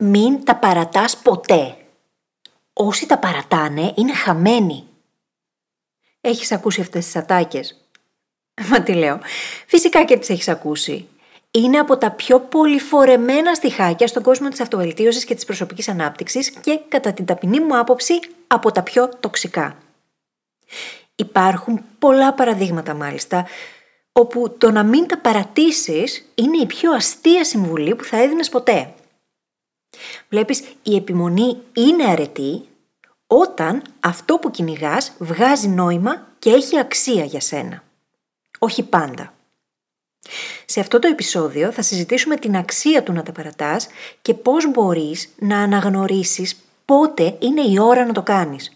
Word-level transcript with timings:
Μην 0.00 0.44
τα 0.44 0.56
παρατάς 0.56 1.16
ποτέ. 1.16 1.76
Όσοι 2.72 3.06
τα 3.06 3.18
παρατάνε 3.18 3.92
είναι 3.96 4.14
χαμένοι. 4.14 4.84
Έχεις 6.20 6.52
ακούσει 6.52 6.80
αυτές 6.80 7.04
τις 7.04 7.16
ατάκες; 7.16 7.88
Μα 8.68 8.82
τι 8.82 8.92
λέω. 8.92 9.20
Φυσικά 9.66 10.04
και 10.04 10.18
τις 10.18 10.28
έχεις 10.28 10.48
ακούσει. 10.48 11.08
Είναι 11.50 11.78
από 11.78 11.96
τα 11.96 12.10
πιο 12.10 12.40
πολυφορεμένα 12.40 13.54
στοιχάκια 13.54 14.06
στον 14.06 14.22
κόσμο 14.22 14.48
της 14.48 14.60
αυτοβελτίωσης 14.60 15.24
και 15.24 15.34
της 15.34 15.44
προσωπικής 15.44 15.88
ανάπτυξης 15.88 16.50
και 16.50 16.80
κατά 16.88 17.12
την 17.12 17.24
ταπεινή 17.24 17.60
μου 17.60 17.78
άποψη 17.78 18.14
από 18.46 18.72
τα 18.72 18.82
πιο 18.82 19.08
τοξικά. 19.20 19.76
Υπάρχουν 21.14 21.84
πολλά 21.98 22.34
παραδείγματα 22.34 22.94
μάλιστα 22.94 23.46
όπου 24.12 24.56
το 24.58 24.70
να 24.70 24.82
μην 24.82 25.06
τα 25.06 25.18
παρατήσεις 25.18 26.30
είναι 26.34 26.56
η 26.56 26.66
πιο 26.66 26.92
αστεία 26.92 27.44
συμβουλή 27.44 27.94
που 27.94 28.04
θα 28.04 28.22
έδινες 28.22 28.48
ποτέ. 28.48 28.92
Βλέπεις, 30.28 30.62
η 30.82 30.96
επιμονή 30.96 31.56
είναι 31.72 32.04
αρετή 32.04 32.68
όταν 33.26 33.82
αυτό 34.00 34.38
που 34.38 34.50
κυνηγάς 34.50 35.12
βγάζει 35.18 35.68
νόημα 35.68 36.26
και 36.38 36.50
έχει 36.50 36.78
αξία 36.78 37.24
για 37.24 37.40
σένα. 37.40 37.82
Όχι 38.58 38.82
πάντα. 38.82 39.32
Σε 40.64 40.80
αυτό 40.80 40.98
το 40.98 41.08
επεισόδιο 41.08 41.72
θα 41.72 41.82
συζητήσουμε 41.82 42.36
την 42.36 42.56
αξία 42.56 43.02
του 43.02 43.12
να 43.12 43.22
τα 43.22 43.32
παρατάς 43.32 43.88
και 44.22 44.34
πώς 44.34 44.70
μπορείς 44.70 45.28
να 45.38 45.58
αναγνωρίσεις 45.58 46.56
πότε 46.84 47.36
είναι 47.40 47.60
η 47.60 47.78
ώρα 47.78 48.06
να 48.06 48.12
το 48.12 48.22
κάνεις. 48.22 48.72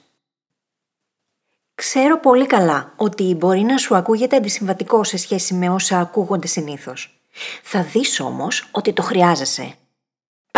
Ξέρω 1.74 2.18
πολύ 2.20 2.46
καλά 2.46 2.92
ότι 2.96 3.34
μπορεί 3.34 3.60
να 3.60 3.76
σου 3.76 3.96
ακούγεται 3.96 4.36
αντισυμβατικό 4.36 5.04
σε 5.04 5.16
σχέση 5.16 5.54
με 5.54 5.70
όσα 5.70 5.98
ακούγονται 5.98 6.46
συνήθως. 6.46 7.20
Θα 7.62 7.82
δεις 7.82 8.20
όμως 8.20 8.68
ότι 8.70 8.92
το 8.92 9.02
χρειάζεσαι. 9.02 9.74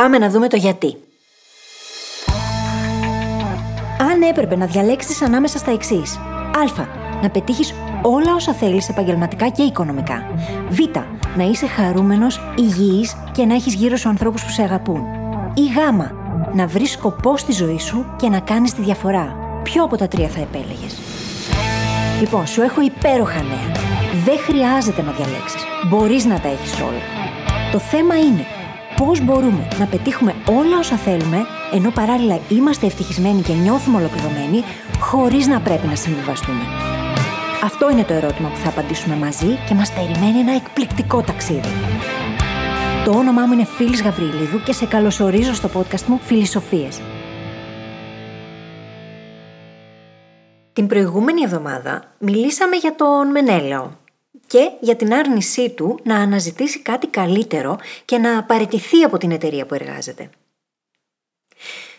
Πάμε 0.00 0.18
να 0.18 0.30
δούμε 0.30 0.48
το 0.48 0.56
γιατί. 0.56 0.96
Αν 3.98 4.22
έπρεπε 4.30 4.56
να 4.56 4.66
διαλέξεις 4.66 5.22
ανάμεσα 5.22 5.58
στα 5.58 5.70
εξής. 5.70 6.16
Α. 6.16 6.86
Να 7.22 7.30
πετύχεις 7.30 7.74
όλα 8.02 8.34
όσα 8.34 8.52
θέλεις 8.52 8.88
επαγγελματικά 8.88 9.48
και 9.48 9.62
οικονομικά. 9.62 10.26
Β. 10.68 10.78
Να 11.36 11.44
είσαι 11.44 11.66
χαρούμενος, 11.66 12.40
υγιής 12.56 13.16
και 13.32 13.44
να 13.44 13.54
έχεις 13.54 13.74
γύρω 13.74 13.96
σου 13.96 14.08
ανθρώπους 14.08 14.44
που 14.44 14.50
σε 14.50 14.62
αγαπούν. 14.62 15.02
Ή 15.54 15.62
Γ. 15.62 15.76
Να 16.54 16.66
βρεις 16.66 16.90
σκοπό 16.90 17.36
στη 17.36 17.52
ζωή 17.52 17.78
σου 17.78 18.14
και 18.16 18.28
να 18.28 18.40
κάνεις 18.40 18.74
τη 18.74 18.82
διαφορά. 18.82 19.36
Ποιο 19.62 19.84
από 19.84 19.96
τα 19.96 20.08
τρία 20.08 20.28
θα 20.28 20.40
επέλεγες; 20.40 20.98
Λοιπόν, 22.20 22.46
σου 22.46 22.62
έχω 22.62 22.80
υπέροχα 22.82 23.42
νέα. 23.42 23.72
Δεν 24.24 24.38
χρειάζεται 24.38 25.02
να 25.02 25.12
διαλέξεις. 25.12 25.62
Μπορείς 25.88 26.24
να 26.24 26.40
τα 26.40 26.48
έχεις 26.48 26.80
όλα. 26.80 27.02
Το 27.72 27.78
θέμα 27.78 28.18
είναι 28.18 28.46
πώς 28.96 29.20
μπορούμε 29.24 29.68
να 29.78 29.86
πετύχουμε 29.86 30.34
όλα 30.46 30.78
όσα 30.78 30.96
θέλουμε, 30.96 31.46
ενώ 31.72 31.90
παράλληλα 31.90 32.38
είμαστε 32.48 32.86
ευτυχισμένοι 32.86 33.42
και 33.42 33.52
νιώθουμε 33.52 33.98
ολοκληρωμένοι, 33.98 34.62
χωρίς 34.98 35.46
να 35.46 35.60
πρέπει 35.60 35.86
να 35.86 35.94
συμβιβαστούμε. 35.94 36.64
Αυτό 37.64 37.90
είναι 37.90 38.04
το 38.04 38.12
ερώτημα 38.12 38.48
που 38.48 38.56
θα 38.56 38.68
απαντήσουμε 38.68 39.16
μαζί 39.16 39.58
και 39.68 39.74
μας 39.74 39.92
περιμένει 39.92 40.38
ένα 40.38 40.54
εκπληκτικό 40.54 41.20
ταξίδι. 41.20 41.68
Το 43.04 43.10
όνομά 43.10 43.46
μου 43.46 43.52
είναι 43.52 43.64
Φίλης 43.64 44.02
Γαβρίλιδου 44.02 44.62
και 44.62 44.72
σε 44.72 44.86
καλωσορίζω 44.86 45.54
στο 45.54 45.70
podcast 45.74 46.04
μου 46.06 46.20
Φιλισοφίες. 46.22 47.00
Την 50.72 50.86
προηγούμενη 50.86 51.42
εβδομάδα 51.42 52.02
μιλήσαμε 52.18 52.76
για 52.76 52.94
τον 52.94 53.30
Μενέλαο 53.30 53.90
και 54.46 54.70
για 54.80 54.96
την 54.96 55.14
άρνησή 55.14 55.70
του 55.70 55.98
να 56.02 56.16
αναζητήσει 56.16 56.82
κάτι 56.82 57.06
καλύτερο 57.06 57.78
και 58.04 58.18
να 58.18 58.44
παραιτηθεί 58.44 59.02
από 59.02 59.18
την 59.18 59.30
εταιρεία 59.30 59.66
που 59.66 59.74
εργάζεται. 59.74 60.30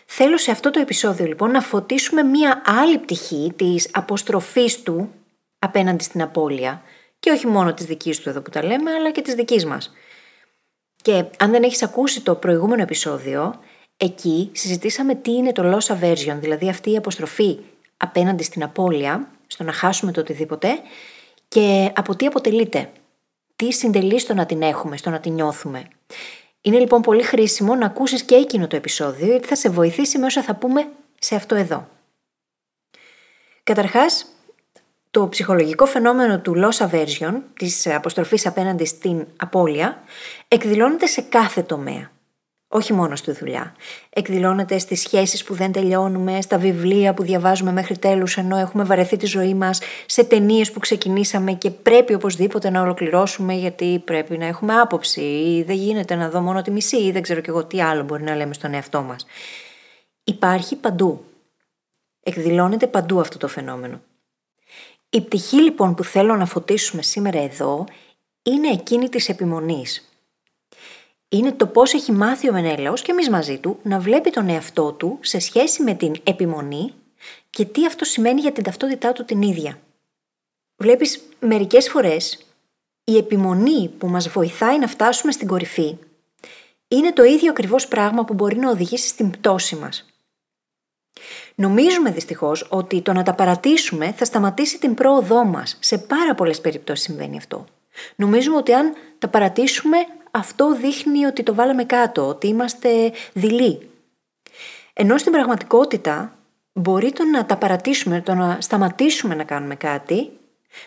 Θέλω 0.06 0.38
σε 0.38 0.50
αυτό 0.50 0.70
το 0.70 0.80
επεισόδιο 0.80 1.26
λοιπόν 1.26 1.50
να 1.50 1.60
φωτίσουμε 1.60 2.22
μία 2.22 2.62
άλλη 2.64 2.98
πτυχή 2.98 3.52
της 3.56 3.88
αποστροφής 3.92 4.82
του 4.82 5.10
απέναντι 5.58 6.04
στην 6.04 6.22
απώλεια 6.22 6.82
και 7.18 7.30
όχι 7.30 7.46
μόνο 7.46 7.74
της 7.74 7.86
δικής 7.86 8.20
του 8.20 8.28
εδώ 8.28 8.40
που 8.40 8.50
τα 8.50 8.64
λέμε 8.64 8.92
αλλά 8.92 9.10
και 9.10 9.22
της 9.22 9.34
δικής 9.34 9.64
μας. 9.64 9.92
Και 11.02 11.24
αν 11.38 11.50
δεν 11.50 11.62
έχεις 11.62 11.82
ακούσει 11.82 12.20
το 12.20 12.34
προηγούμενο 12.34 12.82
επεισόδιο, 12.82 13.60
εκεί 13.96 14.50
συζητήσαμε 14.52 15.14
τι 15.14 15.32
είναι 15.32 15.52
το 15.52 15.76
loss 15.76 15.96
aversion, 15.96 16.36
δηλαδή 16.40 16.68
αυτή 16.68 16.90
η 16.90 16.96
αποστροφή 16.96 17.58
απέναντι 17.96 18.42
στην 18.42 18.62
απώλεια, 18.62 19.28
στο 19.46 19.64
να 19.64 19.72
χάσουμε 19.72 20.12
το 20.12 20.20
οτιδήποτε 20.20 20.68
και 21.48 21.92
από 21.94 22.16
τι 22.16 22.26
αποτελείται; 22.26 22.90
Τι 23.56 23.72
συντελείς 23.72 24.22
στο 24.22 24.34
να 24.34 24.46
την 24.46 24.62
έχουμε, 24.62 24.96
στο 24.96 25.10
να 25.10 25.20
την 25.20 25.32
νιώθουμε; 25.32 25.88
Είναι 26.60 26.78
λοιπόν 26.78 27.00
πολύ 27.00 27.22
χρήσιμο 27.22 27.74
να 27.74 27.86
ακούσεις 27.86 28.22
και 28.22 28.34
εκείνο 28.34 28.66
το 28.66 28.76
επεισόδιο 28.76 29.26
γιατί 29.26 29.46
θα 29.46 29.54
σε 29.54 29.68
βοηθήσει 29.68 30.18
με 30.18 30.26
όσα 30.26 30.42
θα 30.42 30.54
πούμε 30.54 30.88
σε 31.18 31.34
αυτό 31.34 31.54
εδώ. 31.54 31.88
Καταρχάς, 33.62 34.26
το 35.10 35.28
ψυχολογικό 35.28 35.86
φαινόμενο 35.86 36.40
του 36.40 36.54
loss 36.56 36.88
aversion, 36.88 37.40
της 37.58 37.86
αποστροφής 37.86 38.46
απέναντι 38.46 38.84
στην 38.84 39.26
απώλεια, 39.36 40.02
εκδηλώνεται 40.48 41.06
σε 41.06 41.20
κάθε 41.20 41.62
τομέα 41.62 42.10
όχι 42.68 42.92
μόνο 42.92 43.16
στη 43.16 43.32
δουλειά. 43.32 43.74
Εκδηλώνεται 44.10 44.78
στις 44.78 45.00
σχέσεις 45.00 45.44
που 45.44 45.54
δεν 45.54 45.72
τελειώνουμε, 45.72 46.40
στα 46.40 46.58
βιβλία 46.58 47.14
που 47.14 47.22
διαβάζουμε 47.22 47.72
μέχρι 47.72 47.98
τέλους 47.98 48.36
ενώ 48.36 48.56
έχουμε 48.56 48.84
βαρεθεί 48.84 49.16
τη 49.16 49.26
ζωή 49.26 49.54
μας, 49.54 49.80
σε 50.06 50.24
ταινίες 50.24 50.72
που 50.72 50.78
ξεκινήσαμε 50.78 51.52
και 51.52 51.70
πρέπει 51.70 52.14
οπωσδήποτε 52.14 52.70
να 52.70 52.80
ολοκληρώσουμε 52.80 53.54
γιατί 53.54 54.02
πρέπει 54.04 54.38
να 54.38 54.46
έχουμε 54.46 54.74
άποψη 54.74 55.20
ή 55.20 55.62
δεν 55.62 55.76
γίνεται 55.76 56.14
να 56.14 56.30
δω 56.30 56.40
μόνο 56.40 56.62
τη 56.62 56.70
μισή 56.70 56.96
ή 56.96 57.10
δεν 57.10 57.22
ξέρω 57.22 57.40
κι 57.40 57.50
εγώ 57.50 57.64
τι 57.64 57.82
άλλο 57.82 58.02
μπορεί 58.02 58.22
να 58.22 58.34
λέμε 58.34 58.54
στον 58.54 58.74
εαυτό 58.74 59.02
μας. 59.02 59.26
Υπάρχει 60.24 60.76
παντού. 60.76 61.24
Εκδηλώνεται 62.22 62.86
παντού 62.86 63.20
αυτό 63.20 63.38
το 63.38 63.48
φαινόμενο. 63.48 64.00
Η 65.10 65.20
πτυχή 65.20 65.56
λοιπόν 65.56 65.94
που 65.94 66.04
θέλω 66.04 66.36
να 66.36 66.46
φωτίσουμε 66.46 67.02
σήμερα 67.02 67.38
εδώ 67.38 67.84
είναι 68.42 68.68
εκείνη 68.68 69.08
της 69.08 69.28
επιμονής 69.28 70.05
είναι 71.28 71.52
το 71.52 71.66
πώς 71.66 71.94
έχει 71.94 72.12
μάθει 72.12 72.48
ο 72.48 72.52
Μενέλαος 72.52 73.02
και 73.02 73.10
εμείς 73.10 73.28
μαζί 73.28 73.58
του 73.58 73.78
να 73.82 73.98
βλέπει 73.98 74.30
τον 74.30 74.48
εαυτό 74.48 74.92
του 74.92 75.18
σε 75.20 75.38
σχέση 75.38 75.82
με 75.82 75.94
την 75.94 76.14
επιμονή 76.24 76.92
και 77.50 77.64
τι 77.64 77.86
αυτό 77.86 78.04
σημαίνει 78.04 78.40
για 78.40 78.52
την 78.52 78.64
ταυτότητά 78.64 79.12
του 79.12 79.24
την 79.24 79.42
ίδια. 79.42 79.78
Βλέπεις, 80.76 81.20
μερικές 81.40 81.88
φορές 81.88 82.46
η 83.04 83.16
επιμονή 83.16 83.88
που 83.98 84.06
μας 84.06 84.28
βοηθάει 84.28 84.78
να 84.78 84.86
φτάσουμε 84.86 85.32
στην 85.32 85.48
κορυφή 85.48 85.98
είναι 86.88 87.12
το 87.12 87.24
ίδιο 87.24 87.50
ακριβώς 87.50 87.88
πράγμα 87.88 88.24
που 88.24 88.34
μπορεί 88.34 88.56
να 88.56 88.70
οδηγήσει 88.70 89.08
στην 89.08 89.30
πτώση 89.30 89.76
μας. 89.76 90.04
Νομίζουμε 91.54 92.10
δυστυχώς 92.10 92.66
ότι 92.70 93.02
το 93.02 93.12
να 93.12 93.22
τα 93.22 93.34
παρατήσουμε 93.34 94.12
θα 94.12 94.24
σταματήσει 94.24 94.78
την 94.78 94.94
πρόοδό 94.94 95.44
μας. 95.44 95.76
Σε 95.80 95.98
πάρα 95.98 96.34
πολλές 96.34 96.60
περιπτώσεις 96.60 97.04
συμβαίνει 97.04 97.36
αυτό. 97.36 97.64
Νομίζουμε 98.16 98.56
ότι 98.56 98.72
αν 98.72 98.92
τα 99.18 99.28
παρατήσουμε, 99.28 99.96
αυτό 100.36 100.74
δείχνει 100.74 101.24
ότι 101.24 101.42
το 101.42 101.54
βάλαμε 101.54 101.84
κάτω, 101.84 102.28
ότι 102.28 102.46
είμαστε 102.46 103.12
δειλοί. 103.32 103.90
Ενώ 104.92 105.18
στην 105.18 105.32
πραγματικότητα 105.32 106.38
μπορεί 106.72 107.12
το 107.12 107.24
να 107.24 107.46
τα 107.46 107.56
παρατήσουμε, 107.56 108.20
το 108.20 108.34
να 108.34 108.58
σταματήσουμε 108.60 109.34
να 109.34 109.44
κάνουμε 109.44 109.74
κάτι, 109.74 110.30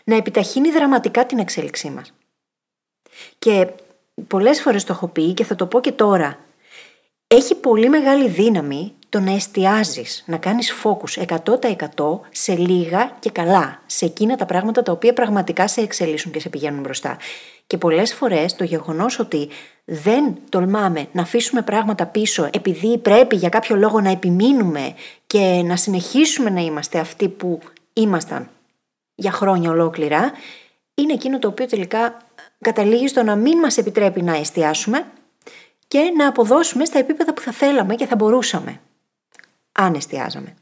να 0.04 0.16
επιταχύνει 0.16 0.72
δραματικά 0.72 1.26
την 1.26 1.40
εξέλιξή 1.40 1.90
μας. 1.90 2.14
Και 3.40 3.68
πολλές 4.28 4.62
φορές 4.62 4.84
το 4.84 4.94
έχω 4.94 5.08
πει 5.08 5.34
και 5.34 5.44
θα 5.44 5.56
το 5.56 5.66
πω 5.66 5.80
και 5.80 5.92
τώρα, 5.92 6.38
έχει 7.28 7.56
πολύ 7.56 7.90
μεγάλη 7.90 8.30
δύναμη 8.30 8.94
το 9.10 9.20
να 9.20 9.32
εστιάζεις, 9.32 10.24
να 10.28 10.38
κάνεις 10.38 10.74
focus 10.84 11.26
100% 11.96 12.20
σε 12.32 12.56
λίγα 12.56 13.16
και 13.20 13.30
καλά, 13.30 13.82
σε 13.86 14.06
εκείνα 14.06 14.36
τα 14.36 14.46
πράγματα 14.46 14.84
τα 14.84 14.92
οποία 14.92 15.14
πραγματικά 15.14 15.68
σε 15.68 15.82
εξελίσσουν 15.82 16.32
και 16.32 16.40
σε 16.40 16.50
πηγαίνουν 16.50 16.82
μπροστά. 16.82 17.18
Και 17.70 17.78
πολλές 17.78 18.14
φορές 18.14 18.56
το 18.56 18.64
γεγονός 18.64 19.20
ότι 19.20 19.50
δεν 19.86 20.38
τολμάμε 20.50 21.08
να 21.12 21.22
αφήσουμε 21.22 21.62
πράγματα 21.62 22.06
πίσω 22.06 22.50
επειδή 22.54 22.98
πρέπει 22.98 23.36
για 23.36 23.50
κάποιο 23.50 23.76
λόγο 23.76 24.02
να 24.02 24.10
επιμείνουμε 24.10 24.96
και 25.28 25.62
να 25.66 25.76
συνεχίσουμε 25.76 26.50
να 26.50 26.60
είμαστε 26.62 27.00
αυτοί 27.00 27.30
που 27.30 27.60
ήμασταν 27.94 28.50
για 29.16 29.32
χρόνια 29.32 29.70
ολόκληρα, 29.70 30.32
είναι 30.94 31.14
εκείνο 31.14 31.40
το 31.40 31.48
οποίο 31.48 31.66
τελικά 31.66 32.18
καταλήγει 32.60 33.08
στο 33.08 33.24
να 33.24 33.36
μην 33.36 33.58
μας 33.58 33.78
επιτρέπει 33.78 34.22
να 34.22 34.36
εστιάσουμε 34.36 35.06
και 35.88 36.14
να 36.18 36.28
αποδώσουμε 36.28 36.86
στα 36.86 37.00
επίπεδα 37.00 37.34
που 37.34 37.42
θα 37.42 37.52
θέλαμε 37.52 37.96
και 37.96 38.06
θα 38.06 38.16
μπορούσαμε, 38.16 38.82
αν 39.72 39.94
εστιάζαμε. 39.94 40.54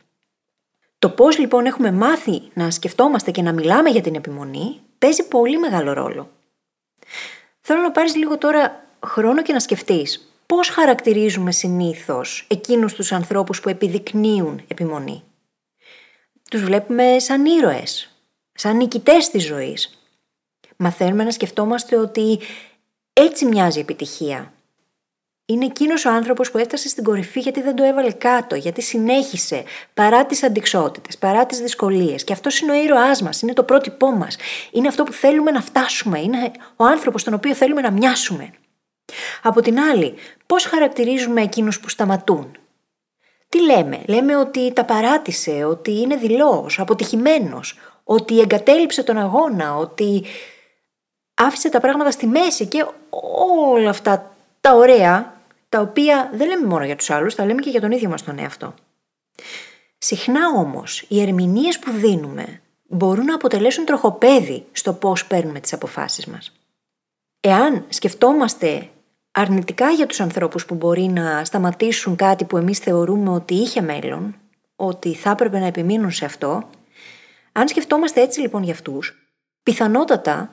Το 0.99 1.09
πώς 1.09 1.37
λοιπόν 1.37 1.65
έχουμε 1.65 1.91
μάθει 1.91 2.41
να 2.53 2.71
σκεφτόμαστε 2.71 3.31
και 3.31 3.41
να 3.41 3.53
μιλάμε 3.53 3.89
για 3.89 4.01
την 4.01 4.15
επιμονή 4.15 4.79
παίζει 4.97 5.27
πολύ 5.27 5.59
μεγάλο 5.59 5.93
ρόλο. 5.93 6.29
Θέλω 7.69 7.81
να 7.81 7.91
πάρεις 7.91 8.15
λίγο 8.15 8.37
τώρα 8.37 8.85
χρόνο 9.05 9.41
και 9.41 9.53
να 9.53 9.59
σκεφτείς 9.59 10.33
πώς 10.45 10.69
χαρακτηρίζουμε 10.69 11.51
συνήθως 11.51 12.47
εκείνους 12.49 12.93
τους 12.93 13.11
ανθρώπους 13.11 13.59
που 13.59 13.69
επιδεικνύουν 13.69 14.61
επιμονή. 14.67 15.23
Τους 16.49 16.63
βλέπουμε 16.63 17.19
σαν 17.19 17.45
ήρωες, 17.45 18.11
σαν 18.53 18.77
νικητές 18.77 19.29
της 19.29 19.45
ζωής. 19.45 19.99
Μαθαίνουμε 20.77 21.23
να 21.23 21.31
σκεφτόμαστε 21.31 21.95
ότι 21.95 22.39
έτσι 23.13 23.45
μοιάζει 23.45 23.77
η 23.77 23.81
επιτυχία. 23.81 24.53
Είναι 25.49 25.65
εκείνος 25.65 26.05
ο 26.05 26.09
άνθρωπος 26.09 26.51
που 26.51 26.57
έφτασε 26.57 26.87
στην 26.87 27.03
κορυφή 27.03 27.39
γιατί 27.39 27.61
δεν 27.61 27.75
το 27.75 27.83
έβαλε 27.83 28.11
κάτω, 28.11 28.55
γιατί 28.55 28.81
συνέχισε 28.81 29.63
παρά 29.93 30.25
τις 30.25 30.43
αντικσότητες, 30.43 31.17
παρά 31.17 31.45
τις 31.45 31.59
δυσκολίες. 31.59 32.23
Και 32.23 32.33
αυτός 32.33 32.59
είναι 32.59 32.71
ο 32.71 32.75
ήρωάς 32.75 33.21
μας, 33.21 33.41
είναι 33.41 33.53
το 33.53 33.63
πρότυπό 33.63 34.11
μας. 34.11 34.37
Είναι 34.71 34.87
αυτό 34.87 35.03
που 35.03 35.11
θέλουμε 35.11 35.51
να 35.51 35.61
φτάσουμε, 35.61 36.19
είναι 36.19 36.51
ο 36.75 36.85
άνθρωπος 36.85 37.23
τον 37.23 37.33
οποίο 37.33 37.53
θέλουμε 37.53 37.81
να 37.81 37.91
μοιάσουμε. 37.91 38.53
Από 39.43 39.61
την 39.61 39.79
άλλη, 39.79 40.13
πώς 40.45 40.65
χαρακτηρίζουμε 40.65 41.41
εκείνους 41.41 41.79
που 41.79 41.89
σταματούν; 41.89 42.57
Τι 43.49 43.61
λέμε, 43.61 44.01
λέμε 44.07 44.35
ότι 44.35 44.73
τα 44.73 44.85
παράτησε, 44.85 45.63
ότι 45.63 45.99
είναι 45.99 46.15
δηλός, 46.15 46.79
αποτυχημένος, 46.79 47.79
ότι 48.03 48.39
εγκατέλειψε 48.39 49.03
τον 49.03 49.17
αγώνα, 49.17 49.75
ότι 49.75 50.23
άφησε 51.33 51.69
τα 51.69 51.79
πράγματα 51.79 52.11
στη 52.11 52.27
μέση 52.27 52.65
και 52.65 52.85
όλα 53.69 53.89
αυτά 53.89 54.35
τα 54.61 54.73
ωραία 54.73 55.36
τα 55.69 55.79
οποία 55.79 56.29
δεν 56.33 56.47
λέμε 56.47 56.67
μόνο 56.67 56.85
για 56.85 56.95
τους 56.95 57.09
άλλους, 57.09 57.35
τα 57.35 57.45
λέμε 57.45 57.61
και 57.61 57.69
για 57.69 57.81
τον 57.81 57.91
ίδιο 57.91 58.09
μας 58.09 58.23
τον 58.23 58.39
εαυτό. 58.39 58.73
Συχνά 59.97 60.41
όμως 60.55 61.05
οι 61.07 61.21
ερμηνείες 61.21 61.79
που 61.79 61.91
δίνουμε 61.91 62.61
μπορούν 62.87 63.25
να 63.25 63.35
αποτελέσουν 63.35 63.85
τροχοπέδι 63.85 64.65
στο 64.71 64.93
πώς 64.93 65.25
παίρνουμε 65.25 65.59
τις 65.59 65.73
αποφάσεις 65.73 66.25
μας. 66.25 66.51
Εάν 67.39 67.85
σκεφτόμαστε 67.89 68.89
αρνητικά 69.31 69.89
για 69.89 70.05
τους 70.05 70.19
ανθρώπους 70.19 70.65
που 70.65 70.75
μπορεί 70.75 71.01
να 71.03 71.45
σταματήσουν 71.45 72.15
κάτι 72.15 72.45
που 72.45 72.57
εμείς 72.57 72.79
θεωρούμε 72.79 73.29
ότι 73.29 73.53
είχε 73.53 73.81
μέλλον, 73.81 74.35
ότι 74.75 75.13
θα 75.13 75.29
έπρεπε 75.29 75.59
να 75.59 75.65
επιμείνουν 75.65 76.11
σε 76.11 76.25
αυτό, 76.25 76.69
αν 77.51 77.67
σκεφτόμαστε 77.67 78.21
έτσι 78.21 78.39
λοιπόν 78.39 78.63
για 78.63 78.73
αυτούς, 78.73 79.29
πιθανότατα 79.63 80.49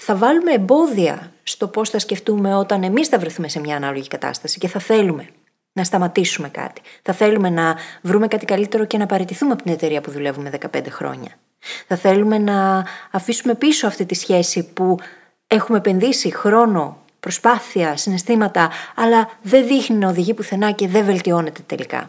θα 0.00 0.16
βάλουμε 0.16 0.52
εμπόδια 0.52 1.32
στο 1.42 1.68
πώς 1.68 1.90
θα 1.90 1.98
σκεφτούμε 1.98 2.54
όταν 2.54 2.82
εμείς 2.82 3.08
θα 3.08 3.18
βρεθούμε 3.18 3.48
σε 3.48 3.60
μια 3.60 3.76
ανάλογη 3.76 4.08
κατάσταση 4.08 4.58
και 4.58 4.68
θα 4.68 4.80
θέλουμε 4.80 5.28
να 5.72 5.84
σταματήσουμε 5.84 6.48
κάτι. 6.48 6.80
Θα 7.02 7.12
θέλουμε 7.12 7.50
να 7.50 7.76
βρούμε 8.02 8.28
κάτι 8.28 8.44
καλύτερο 8.44 8.84
και 8.84 8.98
να 8.98 9.06
παραιτηθούμε 9.06 9.52
από 9.52 9.62
την 9.62 9.72
εταιρεία 9.72 10.00
που 10.00 10.10
δουλεύουμε 10.10 10.50
15 10.72 10.82
χρόνια. 10.88 11.38
Θα 11.86 11.96
θέλουμε 11.96 12.38
να 12.38 12.84
αφήσουμε 13.10 13.54
πίσω 13.54 13.86
αυτή 13.86 14.06
τη 14.06 14.14
σχέση 14.14 14.72
που 14.72 14.96
έχουμε 15.46 15.78
επενδύσει 15.78 16.34
χρόνο, 16.34 16.98
προσπάθεια, 17.20 17.96
συναισθήματα, 17.96 18.70
αλλά 18.94 19.30
δεν 19.42 19.66
δείχνει 19.66 19.96
να 19.96 20.08
οδηγεί 20.08 20.34
πουθενά 20.34 20.70
και 20.70 20.88
δεν 20.88 21.04
βελτιώνεται 21.04 21.60
τελικά. 21.66 22.08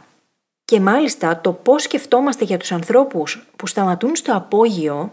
Και 0.66 0.80
μάλιστα 0.80 1.42
το 1.42 1.54
πώς 1.54 1.84
σκεφτόμαστε 1.84 2.44
για 2.44 2.58
τους 2.58 2.72
ανθρώπους 2.72 3.48
που 3.56 3.68
σταματούν 3.68 4.16
στο 4.16 4.36
απόγειο 4.36 5.12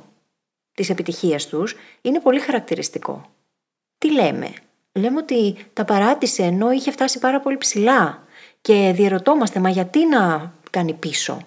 τη 0.77 0.87
επιτυχία 0.91 1.39
τους 1.39 1.77
είναι 2.01 2.21
πολύ 2.21 2.41
χαρακτηριστικό. 2.41 3.31
Τι 3.99 4.13
λέμε, 4.13 4.53
λέμε 4.93 5.19
ότι 5.19 5.57
τα 5.73 5.85
παράτησε 5.85 6.43
ενώ 6.43 6.71
είχε 6.71 6.91
φτάσει 6.91 7.19
πάρα 7.19 7.41
πολύ 7.41 7.57
ψηλά 7.57 8.27
και 8.61 8.93
διαρωτόμαστε 8.95 9.61
μα 9.61 9.69
γιατί 9.69 10.07
να 10.07 10.53
κάνει 10.71 10.95
πίσω; 10.95 11.47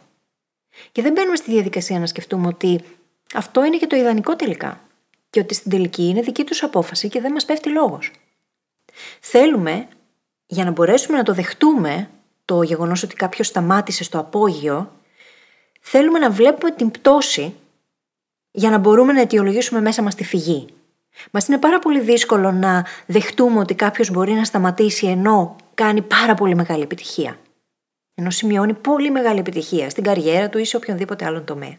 Και 0.91 1.01
δεν 1.01 1.11
μπαίνουμε 1.11 1.35
στη 1.35 1.51
διαδικασία 1.51 1.99
να 1.99 2.05
σκεφτούμε 2.05 2.47
ότι 2.47 2.79
αυτό 3.33 3.65
είναι 3.65 3.77
και 3.77 3.87
το 3.87 3.95
ιδανικό 3.95 4.35
τελικά 4.35 4.81
και 5.29 5.39
ότι 5.39 5.53
στην 5.53 5.71
τελική 5.71 6.03
είναι 6.03 6.21
δική 6.21 6.43
τους 6.43 6.63
απόφαση 6.63 7.09
και 7.09 7.21
δεν 7.21 7.31
μας 7.31 7.45
πέφτει 7.45 7.69
λόγος. 7.69 8.11
Θέλουμε, 9.19 9.87
για 10.45 10.63
να 10.63 10.71
μπορέσουμε 10.71 11.17
να 11.17 11.23
το 11.23 11.33
δεχτούμε 11.33 12.09
το 12.45 12.61
γεγονός 12.61 13.03
ότι 13.03 13.15
κάποιος 13.15 13.47
σταμάτησε 13.47 14.03
στο 14.03 14.19
απόγειο, 14.19 14.91
θέλουμε 15.81 16.19
να 16.19 16.29
βλέπουμε 16.29 16.71
την 16.71 16.91
πτώση 16.91 17.55
για 18.51 18.69
να 18.69 18.77
μπορούμε 18.77 19.13
να 19.13 19.21
αιτιολογήσουμε 19.21 19.81
μέσα 19.81 20.01
μας 20.01 20.15
τη 20.15 20.23
φυγή. 20.23 20.67
Μας 21.31 21.47
είναι 21.47 21.57
πάρα 21.57 21.79
πολύ 21.79 21.99
δύσκολο 21.99 22.51
να 22.51 22.85
δεχτούμε 23.05 23.59
ότι 23.59 23.73
κάποιος 23.75 24.09
μπορεί 24.09 24.33
να 24.33 24.43
σταματήσει 24.43 25.07
ενώ 25.07 25.55
κάνει 25.73 26.01
πάρα 26.01 26.33
πολύ 26.33 26.55
μεγάλη 26.55 26.83
επιτυχία. 26.83 27.37
Ενώ 28.15 28.29
σημειώνει 28.29 28.73
πολύ 28.73 29.11
μεγάλη 29.11 29.39
επιτυχία 29.39 29.89
στην 29.89 30.03
καριέρα 30.03 30.49
του 30.49 30.57
ή 30.57 30.65
σε 30.65 30.75
οποιονδήποτε 30.75 31.25
άλλον 31.25 31.45
τομέα. 31.45 31.77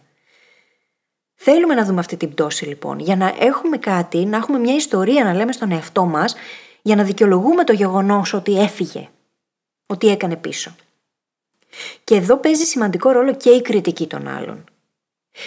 Θέλουμε 1.35 1.75
να 1.75 1.85
δούμε 1.85 2.01
αυτή 2.01 2.17
την 2.17 2.31
πτώση 2.31 2.65
λοιπόν, 2.65 2.99
για 2.99 3.17
να 3.17 3.35
έχουμε 3.39 3.77
κάτι, 3.77 4.25
να 4.25 4.37
έχουμε 4.37 4.59
μια 4.59 4.75
ιστορία 4.75 5.25
να 5.25 5.35
λέμε 5.35 5.53
στον 5.53 5.71
εαυτό 5.71 6.05
μας, 6.05 6.35
για 6.83 6.97
να 6.97 7.05
δικαιολογούμε 7.05 7.65
το 7.65 7.73
γεγονός 7.73 8.33
ότι 8.33 8.61
έφυγε, 8.61 9.09
ότι 9.87 10.09
έκανε 10.09 10.37
πίσω. 10.37 10.75
Και 12.05 12.15
εδώ 12.15 12.37
παίζει 12.37 12.65
σημαντικό 12.65 13.11
ρόλο 13.11 13.35
και 13.35 13.51
η 13.51 13.63
κριτική 13.63 14.07
των 14.07 14.29
άλλων. 14.29 14.65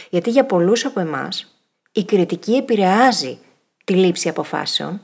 Γιατί 0.10 0.30
για 0.30 0.46
πολλούς 0.46 0.86
από 0.86 1.00
εμάς 1.00 1.58
η 1.92 2.04
κριτική 2.04 2.54
επηρεάζει 2.54 3.40
τη 3.84 3.94
λήψη 3.94 4.30
αποφάσεων, 4.30 5.02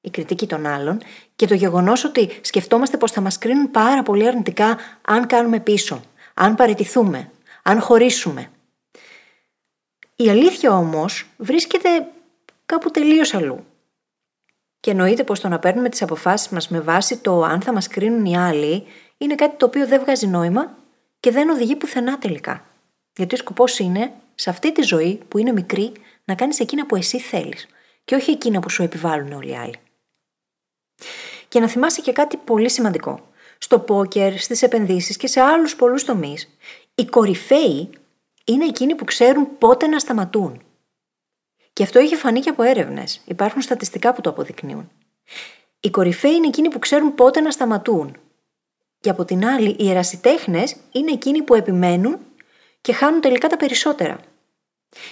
η 0.00 0.10
κριτική 0.10 0.46
των 0.46 0.66
άλλων 0.66 1.00
και 1.36 1.46
το 1.46 1.54
γεγονός 1.54 2.04
ότι 2.04 2.30
σκεφτόμαστε 2.40 2.96
πως 2.96 3.12
θα 3.12 3.20
μας 3.20 3.38
κρίνουν 3.38 3.70
πάρα 3.70 4.02
πολύ 4.02 4.26
αρνητικά 4.26 4.78
αν 5.02 5.26
κάνουμε 5.26 5.60
πίσω, 5.60 6.02
αν 6.34 6.54
παραιτηθούμε, 6.54 7.30
αν 7.62 7.80
χωρίσουμε. 7.80 8.50
Η 10.16 10.28
αλήθεια 10.28 10.72
όμως 10.72 11.30
βρίσκεται 11.36 11.88
κάπου 12.66 12.90
τελείως 12.90 13.34
αλλού. 13.34 13.66
Και 14.80 14.90
εννοείται 14.90 15.24
πως 15.24 15.40
το 15.40 15.48
να 15.48 15.58
παίρνουμε 15.58 15.88
τις 15.88 16.02
αποφάσεις 16.02 16.48
μας 16.48 16.68
με 16.68 16.80
βάση 16.80 17.16
το 17.16 17.42
αν 17.42 17.60
θα 17.60 17.72
μας 17.72 17.88
κρίνουν 17.88 18.24
οι 18.24 18.36
άλλοι 18.36 18.84
είναι 19.18 19.34
κάτι 19.34 19.56
το 19.56 19.66
οποίο 19.66 19.86
δεν 19.86 20.00
βγάζει 20.00 20.26
νόημα 20.26 20.78
και 21.20 21.30
δεν 21.30 21.48
οδηγεί 21.48 21.76
πουθενά 21.76 22.18
τελικά. 22.18 22.64
Γιατί 23.16 23.34
ο 23.34 23.38
σκοπός 23.38 23.78
είναι 23.78 24.12
σε 24.34 24.50
αυτή 24.50 24.72
τη 24.72 24.82
ζωή 24.82 25.20
που 25.28 25.38
είναι 25.38 25.52
μικρή 25.52 25.92
να 26.24 26.34
κάνεις 26.34 26.60
εκείνα 26.60 26.86
που 26.86 26.96
εσύ 26.96 27.18
θέλεις 27.18 27.66
και 28.04 28.14
όχι 28.14 28.30
εκείνα 28.30 28.60
που 28.60 28.70
σου 28.70 28.82
επιβάλλουν 28.82 29.32
όλοι 29.32 29.50
οι 29.50 29.56
άλλοι. 29.56 29.76
Και 31.48 31.60
να 31.60 31.68
θυμάσαι 31.68 32.00
και 32.00 32.12
κάτι 32.12 32.36
πολύ 32.36 32.70
σημαντικό. 32.70 33.28
Στο 33.58 33.78
πόκερ, 33.78 34.38
στις 34.38 34.62
επενδύσεις 34.62 35.16
και 35.16 35.26
σε 35.26 35.40
άλλους 35.40 35.76
πολλούς 35.76 36.04
τομείς, 36.04 36.56
οι 36.94 37.04
κορυφαίοι 37.04 37.90
είναι 38.44 38.64
εκείνοι 38.64 38.94
που 38.94 39.04
ξέρουν 39.04 39.58
πότε 39.58 39.86
να 39.86 39.98
σταματούν. 39.98 40.62
Και 41.72 41.82
αυτό 41.82 41.98
έχει 41.98 42.16
φανεί 42.16 42.40
και 42.40 42.50
από 42.50 42.62
έρευνες. 42.62 43.22
Υπάρχουν 43.24 43.62
στατιστικά 43.62 44.12
που 44.12 44.20
το 44.20 44.30
αποδεικνύουν. 44.30 44.90
Οι 45.80 45.90
κορυφαίοι 45.90 46.34
είναι 46.34 46.46
εκείνοι 46.46 46.68
που 46.68 46.78
ξέρουν 46.78 47.14
πότε 47.14 47.40
να 47.40 47.50
σταματούν. 47.50 48.16
Και 49.00 49.10
από 49.10 49.24
την 49.24 49.46
άλλη, 49.46 49.76
οι 49.78 49.90
ερασιτέχνες 49.90 50.76
είναι 50.92 51.12
εκείνοι 51.12 51.42
που 51.42 51.54
επιμένουν 51.54 52.18
και 52.86 52.92
χάνουν 52.92 53.20
τελικά 53.20 53.48
τα 53.48 53.56
περισσότερα. 53.56 54.18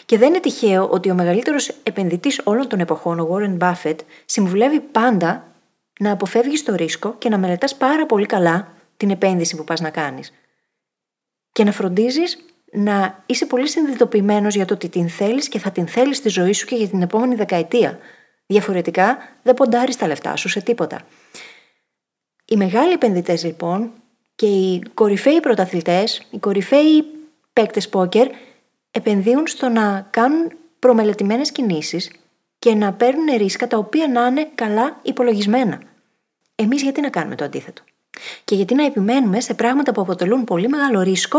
Και 0.04 0.18
δεν 0.18 0.28
είναι 0.28 0.40
τυχαίο 0.40 0.88
ότι 0.88 1.10
ο 1.10 1.14
μεγαλύτερος 1.14 1.68
επενδυτής 1.82 2.40
όλων 2.44 2.68
των 2.68 2.80
εποχών, 2.80 3.20
ο 3.20 3.28
Warren 3.32 3.58
Buffett, 3.58 3.96
συμβουλεύει 4.24 4.80
πάντα 4.80 5.52
να 6.00 6.10
αποφεύγεις 6.10 6.62
το 6.64 6.74
ρίσκο 6.74 7.14
και 7.18 7.28
να 7.28 7.38
μελετάς 7.38 7.76
πάρα 7.76 8.06
πολύ 8.06 8.26
καλά 8.26 8.72
την 8.96 9.10
επένδυση 9.10 9.56
που 9.56 9.64
πας 9.64 9.80
να 9.80 9.90
κάνεις. 9.90 10.32
Και 11.52 11.64
να 11.64 11.72
φροντίζεις 11.72 12.38
να 12.72 13.22
είσαι 13.26 13.46
πολύ 13.46 13.68
συνειδητοποιημένος 13.68 14.54
για 14.54 14.64
το 14.64 14.74
ότι 14.74 14.88
την 14.88 15.08
θέλεις 15.08 15.48
και 15.48 15.58
θα 15.58 15.70
την 15.70 15.86
θέλεις 15.86 16.16
στη 16.16 16.28
ζωή 16.28 16.52
σου 16.52 16.66
και 16.66 16.74
για 16.74 16.88
την 16.88 17.02
επόμενη 17.02 17.34
δεκαετία. 17.34 17.98
Διαφορετικά 18.46 19.18
δεν 19.42 19.54
ποντάρεις 19.54 19.96
τα 19.96 20.06
λεφτά 20.06 20.36
σου 20.36 20.48
σε 20.48 20.60
τίποτα. 20.60 21.00
Οι 22.44 22.56
μεγάλοι 22.56 22.92
επενδυτές 22.92 23.44
λοιπόν 23.44 23.92
και 24.34 24.46
οι 24.46 24.82
κορυφαίοι 24.94 25.40
πρωταθλητές, 25.40 26.26
οι 26.30 26.38
κορυφαίοι 26.38 27.04
παίκτες 27.54 27.88
πόκερ 27.88 28.28
επενδύουν 28.90 29.46
στο 29.46 29.68
να 29.68 30.06
κάνουν 30.10 30.52
προμελετημένες 30.78 31.52
κινήσεις 31.52 32.10
και 32.58 32.74
να 32.74 32.92
παίρνουν 32.92 33.36
ρίσκα 33.36 33.66
τα 33.66 33.78
οποία 33.78 34.08
να 34.08 34.26
είναι 34.26 34.50
καλά 34.54 34.98
υπολογισμένα. 35.02 35.82
Εμείς 36.54 36.82
γιατί 36.82 37.00
να 37.00 37.10
κάνουμε 37.10 37.34
το 37.34 37.44
αντίθετο; 37.44 37.82
Και 38.44 38.54
γιατί 38.54 38.74
να 38.74 38.84
επιμένουμε 38.84 39.40
σε 39.40 39.54
πράγματα 39.54 39.92
που 39.92 40.00
αποτελούν 40.00 40.44
πολύ 40.44 40.68
μεγάλο 40.68 41.00
ρίσκο, 41.00 41.38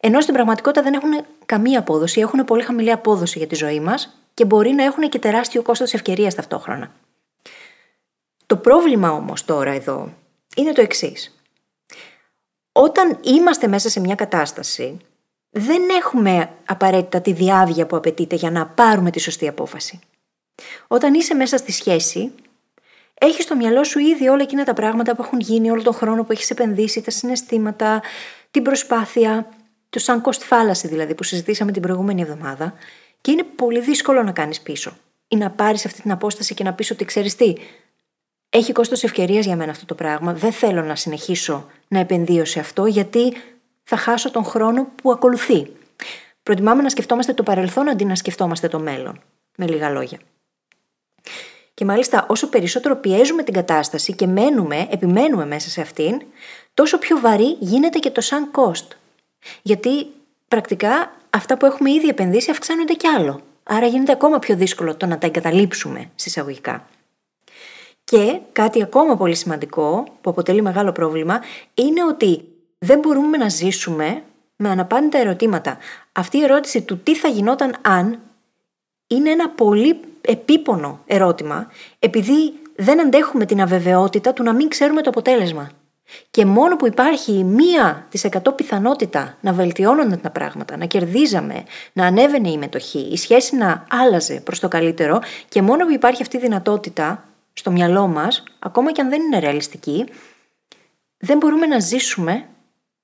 ενώ 0.00 0.20
στην 0.20 0.34
πραγματικότητα 0.34 0.82
δεν 0.82 0.94
έχουν 0.94 1.24
καμία 1.46 1.78
απόδοση, 1.78 2.20
έχουν 2.20 2.44
πολύ 2.44 2.62
χαμηλή 2.62 2.90
απόδοση 2.90 3.38
για 3.38 3.46
τη 3.46 3.54
ζωή 3.54 3.80
μας 3.80 4.20
και 4.34 4.44
μπορεί 4.44 4.70
να 4.70 4.84
έχουν 4.84 5.08
και 5.08 5.18
τεράστιο 5.18 5.62
κόστος 5.62 5.92
ευκαιρίας 5.92 6.34
ταυτόχρονα. 6.34 6.92
Το 8.46 8.56
πρόβλημα 8.56 9.10
όμως 9.10 9.44
τώρα 9.44 9.70
εδώ 9.70 10.12
είναι 10.56 10.72
το 10.72 10.80
εξής. 10.80 11.40
Όταν 12.72 13.18
είμαστε 13.22 13.66
μέσα 13.66 13.88
σε 13.88 14.00
μια 14.00 14.14
κατάσταση 14.14 14.98
δεν 15.58 15.82
έχουμε 16.00 16.50
απαραίτητα 16.66 17.20
τη 17.20 17.32
διάβια 17.32 17.86
που 17.86 17.96
απαιτείται 17.96 18.36
για 18.36 18.50
να 18.50 18.66
πάρουμε 18.66 19.10
τη 19.10 19.20
σωστή 19.20 19.48
απόφαση. 19.48 19.98
Όταν 20.86 21.14
είσαι 21.14 21.34
μέσα 21.34 21.56
στη 21.56 21.72
σχέση, 21.72 22.32
έχεις 23.14 23.44
στο 23.44 23.56
μυαλό 23.56 23.84
σου 23.84 23.98
ήδη 23.98 24.28
όλα 24.28 24.42
εκείνα 24.42 24.64
τα 24.64 24.72
πράγματα 24.72 25.16
που 25.16 25.22
έχουν 25.22 25.40
γίνει, 25.40 25.70
όλο 25.70 25.82
τον 25.82 25.94
χρόνο 25.94 26.24
που 26.24 26.32
έχεις 26.32 26.50
επενδύσει, 26.50 27.00
τα 27.00 27.10
συναισθήματα, 27.10 28.02
την 28.50 28.62
προσπάθεια, 28.62 29.48
το 29.90 29.98
σαν 29.98 30.22
cost 30.24 30.48
fallacy 30.48 30.84
δηλαδή 30.84 31.14
που 31.14 31.22
συζητήσαμε 31.22 31.72
την 31.72 31.82
προηγούμενη 31.82 32.22
εβδομάδα, 32.22 32.74
και 33.20 33.30
είναι 33.30 33.42
πολύ 33.42 33.80
δύσκολο 33.80 34.22
να 34.22 34.32
κάνεις 34.32 34.60
πίσω. 34.60 34.96
Ή 35.28 35.36
να 35.36 35.50
πάρεις 35.50 35.86
αυτή 35.86 36.02
την 36.02 36.10
απόσταση 36.10 36.54
και 36.54 36.64
να 36.64 36.72
πεις 36.72 36.90
ότι 36.90 37.04
ξέρεις 37.04 37.36
τι, 37.36 37.52
έχει 38.48 38.72
κόστος 38.72 39.02
ευκαιρίας 39.02 39.44
για 39.44 39.56
μένα 39.56 39.70
αυτό 39.70 39.84
το 39.84 39.94
πράγμα. 39.94 40.32
Δεν 40.32 40.52
θέλω 40.52 40.82
να 40.82 40.96
συνεχίσω 40.96 41.66
να 41.88 41.98
επενδύω 41.98 42.44
σε 42.44 42.60
αυτό, 42.60 42.86
γιατί 42.86 43.32
θα 43.88 43.96
χάσω 43.96 44.30
τον 44.30 44.44
χρόνο 44.44 44.88
που 45.02 45.10
ακολουθεί. 45.12 45.66
Προτιμάμε 46.42 46.82
να 46.82 46.88
σκεφτόμαστε 46.88 47.32
το 47.32 47.42
παρελθόν 47.42 47.88
αντί 47.88 48.04
να 48.04 48.14
σκεφτόμαστε 48.14 48.68
το 48.68 48.78
μέλλον. 48.78 49.20
Με 49.56 49.66
λίγα 49.66 49.90
λόγια. 49.90 50.18
Και 51.74 51.84
μάλιστα 51.84 52.26
όσο 52.28 52.48
περισσότερο 52.48 52.96
πιέζουμε 52.96 53.42
την 53.42 53.54
κατάσταση 53.54 54.12
και 54.12 54.26
μένουμε, 54.26 54.86
επιμένουμε 54.90 55.46
μέσα 55.46 55.68
σε 55.68 55.80
αυτήν, 55.80 56.22
τόσο 56.74 56.98
πιο 56.98 57.20
βαρύ 57.20 57.56
γίνεται 57.60 57.98
και 57.98 58.10
το 58.10 58.20
σαν 58.20 58.50
cost. 58.54 58.86
Γιατί 59.62 60.06
πρακτικά 60.48 61.12
αυτά 61.30 61.56
που 61.56 61.66
έχουμε 61.66 61.90
ήδη 61.90 62.08
επενδύσει 62.08 62.50
αυξάνονται 62.50 62.94
κι 62.94 63.06
άλλο. 63.06 63.40
Άρα 63.62 63.86
γίνεται 63.86 64.12
ακόμα 64.12 64.38
πιο 64.38 64.56
δύσκολο 64.56 64.96
το 64.96 65.06
να 65.06 65.18
τα 65.18 65.26
εγκαταλείψουμε 65.26 66.10
συσσαγωγικά. 66.14 66.88
Και 68.04 68.40
κάτι 68.52 68.82
ακόμα 68.82 69.16
πολύ 69.16 69.34
σημαντικό 69.34 70.04
που 70.20 70.30
αποτελεί 70.30 70.62
μεγάλο 70.62 70.92
πρόβλημα 70.92 71.40
είναι 71.74 72.04
ότι 72.04 72.55
δεν 72.78 72.98
μπορούμε 72.98 73.36
να 73.36 73.48
ζήσουμε 73.48 74.22
με 74.56 74.68
αναπάντητα 74.68 75.18
ερωτήματα. 75.18 75.78
Αυτή 76.12 76.38
η 76.38 76.42
ερώτηση 76.42 76.82
του 76.82 76.98
τι 76.98 77.14
θα 77.14 77.28
γινόταν 77.28 77.76
αν 77.82 78.20
είναι 79.06 79.30
ένα 79.30 79.48
πολύ 79.48 80.00
επίπονο 80.20 81.00
ερώτημα 81.06 81.70
επειδή 81.98 82.52
δεν 82.76 83.00
αντέχουμε 83.00 83.46
την 83.46 83.60
αβεβαιότητα 83.60 84.32
του 84.32 84.42
να 84.42 84.52
μην 84.52 84.68
ξέρουμε 84.68 85.02
το 85.02 85.10
αποτέλεσμα. 85.10 85.70
Και 86.30 86.44
μόνο 86.44 86.76
που 86.76 86.86
υπάρχει 86.86 87.44
μία 87.44 88.06
της 88.10 88.24
εκατό 88.24 88.52
πιθανότητα 88.52 89.36
να 89.40 89.52
βελτιώνονταν 89.52 90.20
τα 90.20 90.30
πράγματα, 90.30 90.76
να 90.76 90.86
κερδίζαμε, 90.86 91.62
να 91.92 92.06
ανέβαινε 92.06 92.50
η 92.50 92.58
μετοχή, 92.58 93.08
η 93.12 93.16
σχέση 93.16 93.56
να 93.56 93.86
άλλαζε 93.90 94.40
προς 94.40 94.60
το 94.60 94.68
καλύτερο 94.68 95.20
και 95.48 95.62
μόνο 95.62 95.84
που 95.84 95.92
υπάρχει 95.92 96.22
αυτή 96.22 96.36
η 96.36 96.40
δυνατότητα 96.40 97.24
στο 97.52 97.70
μυαλό 97.70 98.06
μας, 98.06 98.42
ακόμα 98.58 98.92
και 98.92 99.00
αν 99.00 99.08
δεν 99.08 99.22
είναι 99.22 99.38
ρεαλιστική, 99.38 100.04
δεν 101.18 101.38
μπορούμε 101.38 101.66
να 101.66 101.78
ζήσουμε 101.78 102.46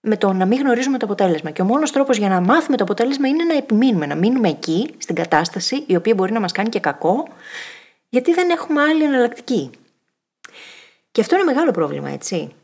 με 0.04 0.16
το 0.16 0.32
να 0.32 0.47
μην 0.47 0.59
γνωρίζουμε 0.59 0.99
το 0.99 1.04
αποτέλεσμα. 1.06 1.50
Και 1.50 1.62
ο 1.62 1.64
μόνος 1.64 1.92
τρόπος 1.92 2.16
για 2.16 2.28
να 2.28 2.40
μάθουμε 2.40 2.76
το 2.76 2.85
αποτέλεσμα 2.85 3.28
είναι 3.28 3.44
να 3.44 3.56
επιμείνουμε, 3.56 4.06
να 4.06 4.14
μείνουμε 4.14 4.49
εκεί, 4.49 4.94
στην 4.99 5.14
κατάσταση, 5.14 5.85
η 5.87 5.97
οποία 5.97 6.14
μπορεί 6.14 6.32
να 6.32 6.40
μας 6.40 6.52
κάνει 6.52 6.68
και 6.68 6.80
κακό, 6.80 7.28
γιατί 8.09 8.32
δεν 8.32 8.50
έχουμε 8.50 8.82
άλλη 8.82 9.04
εναλλακτική. 9.04 9.71
Και 11.11 11.21
αυτό 11.21 11.35
είναι 11.35 11.44
μεγάλο 11.44 11.71
πρόβλημα, 11.71 12.11
έτσι. 12.11 12.54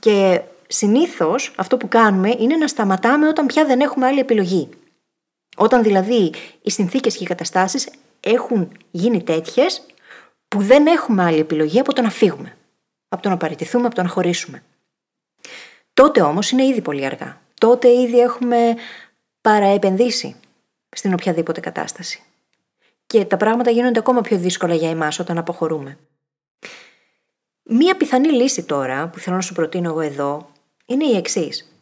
Και 0.00 0.42
συνήθως 0.66 1.52
αυτό 1.56 1.76
που 1.76 1.88
κάνουμε 1.88 2.34
είναι 2.38 2.56
να 2.56 2.66
σταματάμε 2.66 3.28
όταν 3.28 3.46
πια 3.46 3.64
δεν 3.64 3.80
έχουμε 3.80 4.06
άλλη 4.06 4.18
επιλογή. 4.18 4.68
Όταν 5.56 5.82
δηλαδή 5.82 6.32
οι 6.62 6.70
συνθήκες 6.70 7.16
και 7.16 7.24
οι 7.24 7.26
καταστάσεις 7.26 7.88
έχουν 8.20 8.72
γίνει 8.90 9.22
τέτοιες 9.22 9.86
που 10.48 10.60
δεν 10.62 10.86
έχουμε 10.86 11.24
άλλη 11.24 11.38
επιλογή 11.38 11.78
από 11.78 11.92
το 11.92 12.02
να 12.02 12.10
φύγουμε. 12.10 12.56
Από 13.08 13.22
το 13.22 13.28
να 13.28 13.36
παραιτηθούμε, 13.36 13.86
από 13.86 13.94
το 13.94 14.02
να 14.02 14.08
χωρίσουμε. 14.08 14.62
Τότε 15.94 16.20
όμως 16.20 16.50
είναι 16.50 16.64
ήδη 16.64 16.80
πολύ 16.80 17.04
αργά. 17.04 17.40
Τότε 17.60 17.88
ήδη 17.88 18.20
έχουμε 18.20 18.74
παραεπενδύσει 19.40 20.36
στην 20.96 21.12
οποιαδήποτε 21.12 21.60
κατάσταση. 21.60 22.22
Και 23.06 23.24
τα 23.24 23.36
πράγματα 23.36 23.70
γίνονται 23.70 23.98
ακόμα 23.98 24.20
πιο 24.20 24.38
δύσκολα 24.38 24.74
για 24.74 24.90
εμάς 24.90 25.18
όταν 25.18 25.38
αποχωρούμε. 25.38 25.98
Μία 27.62 27.96
πιθανή 27.96 28.28
λύση 28.28 28.62
τώρα 28.62 29.08
που 29.08 29.18
θέλω 29.18 29.36
να 29.36 29.42
σου 29.42 29.54
προτείνω 29.54 29.88
εγώ 29.88 30.00
εδώ 30.00 30.50
είναι 30.86 31.04
η 31.04 31.16
εξής. 31.16 31.72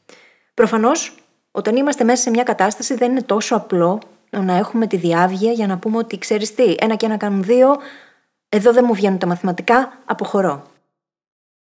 Προφανώς, 0.54 1.14
όταν 1.50 1.76
είμαστε 1.76 2.04
μέσα 2.04 2.22
σε 2.22 2.30
μια 2.30 2.42
κατάσταση, 2.42 2.94
δεν 2.94 3.10
είναι 3.10 3.22
τόσο 3.22 3.56
απλό 3.56 4.00
να 4.30 4.56
έχουμε 4.56 4.86
τη 4.86 4.96
διάβγεια 4.96 5.52
για 5.52 5.66
να 5.66 5.78
πούμε 5.78 5.96
ότι 5.96 6.18
ξέρεις 6.18 6.54
τι, 6.54 6.74
ένα 6.78 6.94
και 6.94 7.06
ένα 7.06 7.16
κάνουν 7.16 7.42
δύο, 7.42 7.76
εδώ 8.48 8.72
δεν 8.72 8.84
μου 8.86 8.94
βγαίνουν 8.94 9.18
τα 9.18 9.26
μαθηματικά, 9.26 9.98
αποχωρώ. 10.04 10.62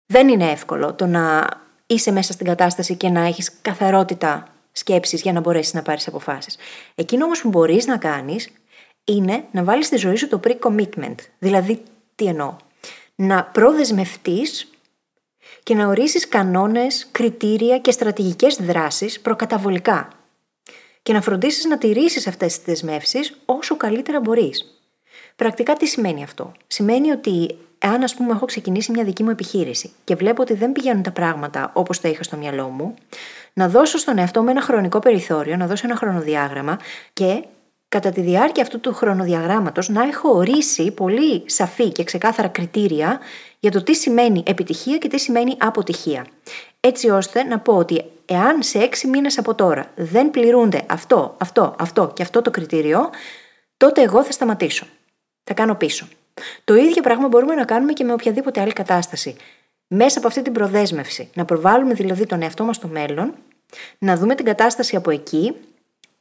Δεν 0.06 0.28
είναι 0.28 0.50
εύκολο 0.50 0.94
το 0.94 1.06
να 1.06 1.48
είσαι 1.90 2.10
μέσα 2.10 2.32
στην 2.32 2.46
κατάσταση 2.46 2.94
και 2.94 3.08
να 3.08 3.20
έχεις 3.20 3.52
καθαρότητα 3.62 4.48
σκέψης 4.72 5.22
για 5.22 5.32
να 5.32 5.40
μπορέσεις 5.40 5.72
να 5.72 5.82
πάρεις 5.82 6.06
αποφάσεις. 6.08 6.56
Εκείνο 6.94 7.24
όμως 7.24 7.40
που 7.40 7.48
μπορείς 7.48 7.86
να 7.86 7.96
κάνεις 7.96 8.48
είναι 9.04 9.44
να 9.50 9.64
βάλεις 9.64 9.86
στη 9.86 9.96
ζωή 9.96 10.16
σου 10.16 10.28
το 10.28 10.40
pre-commitment. 10.44 11.14
Δηλαδή, 11.38 11.82
τι 12.14 12.26
εννοώ; 12.26 12.56
Να 13.14 13.44
προδεσμευτείς 13.44 14.70
και 15.62 15.74
να 15.74 15.86
ορίσεις 15.86 16.28
κανόνες, 16.28 17.08
κριτήρια 17.12 17.78
και 17.78 17.90
στρατηγικές 17.90 18.56
δράσεις 18.56 19.20
προκαταβολικά 19.20 20.08
και 21.02 21.12
να 21.12 21.20
φροντίσεις 21.20 21.64
να 21.64 21.78
τηρήσεις 21.78 22.26
αυτές 22.26 22.56
τις 22.56 22.64
δεσμεύσεις 22.64 23.36
όσο 23.44 23.76
καλύτερα 23.76 24.20
μπορείς. 24.20 24.82
Πρακτικά 25.36 25.72
τι 25.72 25.86
σημαίνει 25.86 26.22
αυτό; 26.22 26.52
Σημαίνει 26.66 27.10
ότι 27.10 27.58
εάν 27.78 28.02
ας 28.02 28.14
πούμε 28.14 28.32
έχω 28.32 28.46
ξεκινήσει 28.46 28.90
μια 28.92 29.04
δική 29.04 29.22
μου 29.22 29.30
επιχείρηση 29.30 29.92
και 30.04 30.14
βλέπω 30.14 30.42
ότι 30.42 30.54
δεν 30.54 30.72
πηγαίνουν 30.72 31.02
τα 31.02 31.10
πράγματα 31.10 31.70
όπως 31.74 32.00
τα 32.00 32.08
είχα 32.08 32.22
στο 32.22 32.36
μυαλό 32.36 32.68
μου, 32.68 32.94
να 33.52 33.68
δώσω 33.68 33.98
στον 33.98 34.18
εαυτό 34.18 34.42
μου 34.42 34.48
ένα 34.48 34.60
χρονικό 34.62 34.98
περιθώριο, 34.98 35.56
να 35.56 35.66
δώσω 35.66 35.86
ένα 35.86 35.96
χρονοδιάγραμμα 35.96 36.78
και 37.12 37.44
κατά 37.88 38.10
τη 38.10 38.20
διάρκεια 38.20 38.62
αυτού 38.62 38.80
του 38.80 38.94
χρονοδιαγράμματος 38.94 39.88
να 39.88 40.02
έχω 40.02 40.30
ορίσει 40.30 40.90
πολύ 40.90 41.42
σαφή 41.46 41.92
και 41.92 42.04
ξεκάθαρα 42.04 42.48
κριτήρια 42.48 43.20
για 43.60 43.70
το 43.70 43.82
τι 43.82 43.94
σημαίνει 43.94 44.42
επιτυχία 44.46 44.98
και 44.98 45.08
τι 45.08 45.18
σημαίνει 45.18 45.56
αποτυχία. 45.58 46.26
Έτσι 46.80 47.10
ώστε 47.10 47.42
να 47.42 47.58
πω 47.58 47.76
ότι 47.76 48.04
εάν 48.26 48.62
σε 48.62 48.78
έξι 48.78 49.06
μήνες 49.06 49.38
από 49.38 49.54
τώρα 49.54 49.90
δεν 49.94 50.30
πληρούνται 50.30 50.82
αυτό, 50.86 51.34
αυτό, 51.38 51.74
αυτό 51.78 52.12
και 52.14 52.22
αυτό 52.22 52.42
το 52.42 52.50
κριτήριο, 52.50 53.10
τότε 53.76 54.02
εγώ 54.02 54.24
θα 54.24 54.32
σταματήσω. 54.32 54.86
Θα 55.42 55.54
κάνω 55.54 55.74
πίσω. 55.74 56.08
Το 56.64 56.74
ίδιο 56.74 57.02
πράγμα 57.02 57.28
μπορούμε 57.28 57.54
να 57.54 57.64
κάνουμε 57.64 57.92
και 57.92 58.04
με 58.04 58.12
οποιαδήποτε 58.12 58.60
άλλη 58.60 58.72
κατάσταση. 58.72 59.36
Μέσα 59.86 60.18
από 60.18 60.28
αυτή 60.28 60.42
την 60.42 60.52
προδέσμευση. 60.52 61.30
Να 61.34 61.44
προβάλλουμε 61.44 61.94
δηλαδή 61.94 62.26
τον 62.26 62.42
εαυτό 62.42 62.64
μας 62.64 62.76
στο 62.76 62.88
μέλλον, 62.88 63.34
να 63.98 64.16
δούμε 64.16 64.34
την 64.34 64.44
κατάσταση 64.44 64.96
από 64.96 65.10
εκεί 65.10 65.54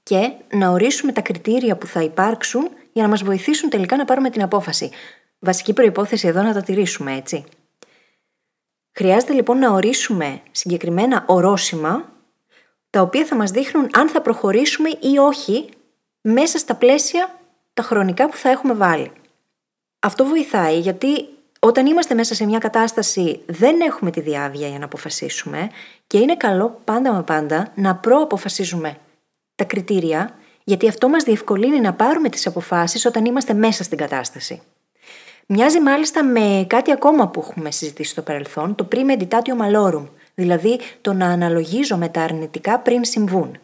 και 0.03 0.31
να 0.53 0.69
ορίσουμε 0.69 1.11
τα 1.11 1.21
κριτήρια 1.21 1.77
που 1.77 1.87
θα 1.87 2.01
υπάρξουν 2.01 2.69
για 2.91 3.03
να 3.03 3.09
μας 3.09 3.23
βοηθήσουν 3.23 3.69
τελικά 3.69 3.97
να 3.97 4.05
πάρουμε 4.05 4.29
την 4.29 4.41
απόφαση. 4.41 4.91
Βασική 5.39 5.73
προπόθεση 5.73 6.27
εδώ 6.27 6.41
να 6.41 6.53
τα 6.53 6.61
τηρήσουμε, 6.61 7.15
έτσι. 7.15 7.43
Χρειάζεται 8.97 9.33
λοιπόν 9.33 9.57
να 9.57 9.71
ορίσουμε 9.71 10.41
συγκεκριμένα 10.51 11.23
ορόσημα 11.27 12.11
τα 12.89 13.01
οποία 13.01 13.25
θα 13.25 13.35
μας 13.35 13.51
δείχνουν 13.51 13.89
αν 13.93 14.09
θα 14.09 14.21
προχωρήσουμε 14.21 14.89
ή 14.89 15.17
όχι 15.17 15.69
μέσα 16.21 16.57
στα 16.57 16.75
πλαίσια 16.75 17.39
τα 17.73 17.83
χρονικά 17.83 18.29
που 18.29 18.37
θα 18.37 18.49
έχουμε 18.49 18.73
βάλει. 18.73 19.11
Αυτό 19.99 20.25
βοηθάει 20.25 20.79
γιατί 20.79 21.27
όταν 21.59 21.85
είμαστε 21.85 22.13
μέσα 22.13 22.35
σε 22.35 22.45
μια 22.45 22.57
κατάσταση 22.57 23.41
δεν 23.45 23.81
έχουμε 23.81 24.11
τη 24.11 24.21
διάβια 24.21 24.67
για 24.67 24.79
να 24.79 24.85
αποφασίσουμε 24.85 25.69
και 26.07 26.17
είναι 26.17 26.35
καλό 26.35 26.81
πάντα 26.83 27.13
με 27.13 27.23
πάντα 27.23 27.71
να 27.75 27.95
προαποφασίζουμε 27.95 28.97
τα 29.55 29.63
κριτήρια 29.63 30.35
γιατί 30.63 30.87
αυτό 30.87 31.09
μας 31.09 31.23
διευκολύνει 31.23 31.79
να 31.79 31.93
πάρουμε 31.93 32.29
τις 32.29 32.47
αποφάσεις 32.47 33.05
όταν 33.05 33.25
είμαστε 33.25 33.53
μέσα 33.53 33.83
στην 33.83 33.97
κατάσταση. 33.97 34.61
Μοιάζει 35.45 35.79
μάλιστα 35.79 36.23
με 36.23 36.65
κάτι 36.67 36.91
ακόμα 36.91 37.27
που 37.27 37.39
έχουμε 37.39 37.71
συζητήσει 37.71 38.11
στο 38.11 38.21
παρελθόν, 38.21 38.75
το 38.75 38.87
premeditatio 38.91 39.57
malorum, 39.61 40.07
δηλαδή 40.35 40.79
το 41.01 41.13
να 41.13 41.27
αναλογίζουμε 41.27 42.09
τα 42.09 42.21
αρνητικά 42.21 42.79
πριν 42.79 43.05
συμβούν. 43.05 43.59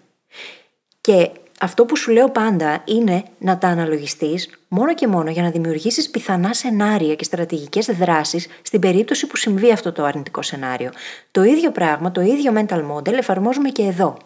Και 1.02 1.30
αυτό 1.64 1.86
που 1.86 1.98
σου 1.98 2.12
λέω 2.12 2.30
πάντα 2.30 2.82
είναι 2.86 3.24
να 3.38 3.58
τα 3.58 3.68
αναλογιστείς 3.68 4.50
μόνο 4.68 4.94
και 4.94 5.08
μόνο 5.08 5.30
για 5.30 5.42
να 5.42 5.50
δημιουργήσεις 5.50 6.10
πιθανά 6.10 6.54
σενάρια 6.54 7.16
και 7.16 7.24
στρατηγικές 7.24 7.86
δράσεις 7.86 8.48
στην 8.62 8.80
περίπτωση 8.80 9.28
που 9.28 9.36
συμβεί 9.36 9.72
αυτό 9.72 9.92
το 9.92 10.04
αρνητικό 10.04 10.42
σενάριο. 10.42 10.92
Το 11.32 11.44
ίδιο 11.44 11.72
πράγμα, 11.72 12.12
το 12.12 12.22
ίδιο 12.22 12.54
mental 12.56 12.92
model 12.92 13.14
εφαρμόζουμε 13.14 13.70
και 13.70 13.82
εδώ. 13.82 14.18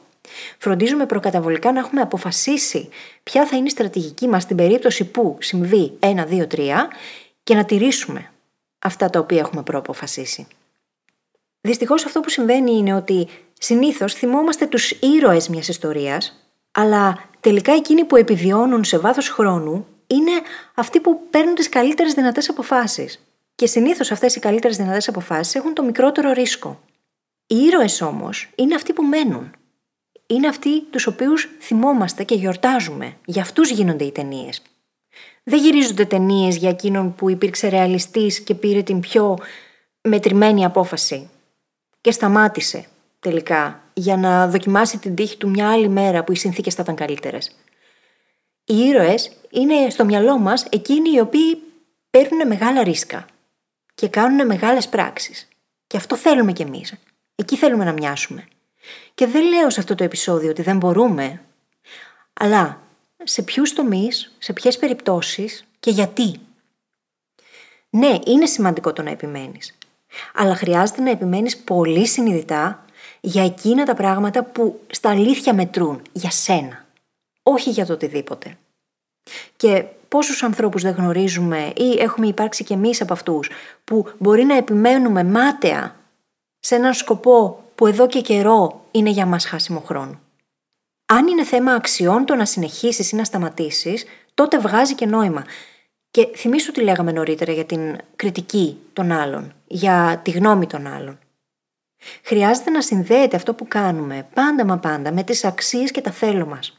Φροντίζουμε 0.57 1.05
προκαταβολικά 1.05 1.71
να 1.71 1.79
έχουμε 1.79 2.01
αποφασίσει 2.01 2.89
ποια 3.23 3.45
θα 3.45 3.57
είναι 3.57 3.67
η 3.67 3.69
στρατηγική 3.69 4.27
μας 4.27 4.43
στην 4.43 4.55
περίπτωση 4.55 5.05
που 5.05 5.37
συμβεί 5.39 5.97
1, 5.99 6.07
2, 6.07 6.47
3 6.47 6.57
και 7.43 7.55
να 7.55 7.65
τηρήσουμε 7.65 8.31
αυτά 8.79 9.09
τα 9.09 9.19
οποία 9.19 9.39
έχουμε 9.39 9.63
προαποφασίσει. 9.63 10.47
Δυστυχώς 11.61 12.05
αυτό 12.05 12.19
που 12.19 12.29
συμβαίνει 12.29 12.71
είναι 12.71 12.93
ότι 12.93 13.27
συνήθως 13.59 14.13
θυμόμαστε 14.13 14.65
τους 14.65 14.91
ήρωες 14.91 15.49
μιας 15.49 15.67
ιστορίας 15.67 16.41
αλλά 16.79 17.17
τελικά 17.39 17.73
εκείνοι 17.73 18.03
που 18.03 18.15
επιβιώνουν 18.15 18.83
σε 18.83 18.97
βάθος 18.97 19.29
χρόνου 19.29 19.87
είναι 20.07 20.31
αυτοί 20.73 20.99
που 20.99 21.27
παίρνουν 21.29 21.55
τις 21.55 21.69
καλύτερες 21.69 22.13
δυνατές 22.13 22.49
αποφάσεις. 22.49 23.19
Και 23.55 23.67
συνήθως 23.67 24.11
αυτές 24.11 24.35
οι 24.35 24.39
καλύτερες 24.39 24.77
δυνατές 24.77 25.07
αποφάσεις 25.07 25.55
έχουν 25.55 25.73
το 25.73 25.83
μικρότερο 25.83 26.31
ρίσκο. 26.31 26.79
Οι 27.47 27.55
ήρωες 27.55 28.01
όμως 28.01 28.49
είναι 28.55 28.75
αυτοί 28.75 28.93
που 28.93 29.03
μένουν. 29.03 29.51
Είναι 30.27 30.47
αυτοί 30.47 30.81
τους 30.81 31.07
οποίους 31.07 31.49
θυμόμαστε 31.59 32.23
και 32.23 32.35
γιορτάζουμε. 32.35 33.17
Για 33.25 33.41
αυτούς 33.41 33.69
γίνονται 33.69 34.03
οι 34.03 34.11
ταινίες. 34.11 34.61
Δεν 35.43 35.59
γυρίζονται 35.59 36.05
ταινίες 36.05 36.55
για 36.55 36.69
εκείνον 36.69 37.15
που 37.15 37.29
υπήρξε 37.29 37.67
ρεαλιστής 37.67 38.39
και 38.39 38.53
πήρε 38.55 38.81
την 38.81 38.99
πιο 38.99 39.37
μετρημένη 40.01 40.65
απόφαση. 40.65 41.29
Και 42.01 42.11
σταμάτησε 42.11 42.87
τελικά 43.19 43.81
για 43.93 44.17
να 44.17 44.47
δοκιμάσει 44.47 44.97
την 44.97 45.15
τύχη 45.15 45.37
του 45.37 45.49
μια 45.49 45.71
άλλη 45.71 45.89
μέρα 45.89 46.23
που 46.23 46.31
οι 46.31 46.35
συνθήκες 46.35 46.73
θα 46.73 46.81
ήταν 46.81 46.95
καλύτερες. 46.95 47.55
Οι 48.63 48.77
ήρωες 48.77 49.31
είναι 49.49 49.89
στο 49.89 50.05
μυαλό 50.05 50.37
μας 50.37 50.65
εκείνοι 50.69 51.11
οι 51.11 51.19
οποίοι 51.19 51.61
παίρνουν 52.09 52.47
μεγάλα 52.47 52.83
ρίσκα 52.83 53.25
και 53.95 54.07
κάνουν 54.07 54.45
μεγάλες 54.45 54.87
πράξεις. 54.89 55.47
Και 55.87 55.97
αυτό 55.97 56.15
θέλουμε 56.15 56.53
κι 56.53 56.61
εμείς. 56.61 56.93
Εκεί 57.35 57.55
θέλουμε 57.55 57.83
να 57.83 57.91
μοιάσουμε. 57.91 58.47
Και 59.13 59.27
δεν 59.27 59.43
λέω 59.43 59.69
σε 59.69 59.79
αυτό 59.79 59.95
το 59.95 60.03
επεισόδιο 60.03 60.49
ότι 60.49 60.61
δεν 60.61 60.77
μπορούμε, 60.77 61.41
αλλά 62.33 62.81
σε 63.23 63.41
ποιους 63.41 63.73
τομείς, 63.73 64.35
σε 64.37 64.53
ποιες 64.53 64.77
περιπτώσεις 64.77 65.65
και 65.79 65.91
γιατί. 65.91 66.39
Ναι, 67.89 68.19
είναι 68.25 68.45
σημαντικό 68.45 68.93
το 68.93 69.01
να 69.01 69.09
επιμένεις. 69.09 69.77
Αλλά 70.33 70.55
χρειάζεται 70.55 71.01
να 71.01 71.09
επιμένεις 71.09 71.57
πολύ 71.57 72.07
συνειδητά 72.07 72.85
για 73.19 73.43
εκείνα 73.43 73.85
τα 73.85 73.93
πράγματα 73.93 74.43
που 74.43 74.79
στα 74.87 75.09
αλήθεια 75.09 75.53
μετρούν 75.53 76.01
για 76.11 76.31
σένα. 76.31 76.85
Όχι 77.43 77.69
για 77.69 77.85
το 77.85 77.93
οτιδήποτε. 77.93 78.57
Και 79.55 79.85
πόσους 80.07 80.43
ανθρώπους 80.43 80.81
δεν 80.81 80.93
γνωρίζουμε 80.93 81.73
ή 81.75 81.99
έχουμε 81.99 82.27
υπάρξει 82.27 82.63
κι 82.63 82.73
εμείς 82.73 83.01
από 83.01 83.13
αυτούς 83.13 83.49
που 83.83 84.05
μπορεί 84.17 84.43
να 84.43 84.57
επιμένουμε 84.57 85.23
μάταια 85.23 85.95
σε 86.59 86.75
έναν 86.75 86.93
σκοπό 86.93 87.63
που 87.75 87.87
εδώ 87.87 88.07
και 88.07 88.21
καιρό 88.21 88.85
είναι 88.91 89.09
για 89.09 89.25
μας 89.25 89.45
χάσιμο 89.45 89.79
χρόνο. 89.79 90.19
Αν 91.05 91.27
είναι 91.27 91.43
θέμα 91.43 91.73
αξιών 91.73 92.25
το 92.25 92.35
να 92.35 92.45
συνεχίσεις 92.45 93.11
ή 93.11 93.15
να 93.15 93.23
σταματήσεις, 93.23 94.05
τότε 94.33 94.59
βγάζει 94.59 94.95
και 94.95 95.05
νόημα. 95.05 95.45
Και 96.11 96.27
θυμίσου 96.35 96.71
τι 96.71 96.81
λέγαμε 96.81 97.11
νωρίτερα 97.11 97.51
για 97.51 97.65
την 97.65 97.97
κριτική 98.15 98.77
των 98.93 99.11
άλλων, 99.11 99.53
για 99.67 100.21
τη 100.23 100.31
γνώμη 100.31 100.67
των 100.67 100.87
άλλων. 100.87 101.19
Χρειάζεται 102.23 102.69
να 102.69 102.81
συνδέεται 102.81 103.35
αυτό 103.35 103.53
που 103.53 103.67
κάνουμε 103.67 104.27
πάντα 104.33 104.65
μα 104.65 104.77
πάντα 104.77 105.11
με 105.11 105.23
τις 105.23 105.45
αξίες 105.45 105.91
και 105.91 106.01
τα 106.01 106.11
θέλω 106.11 106.45
μας. 106.45 106.77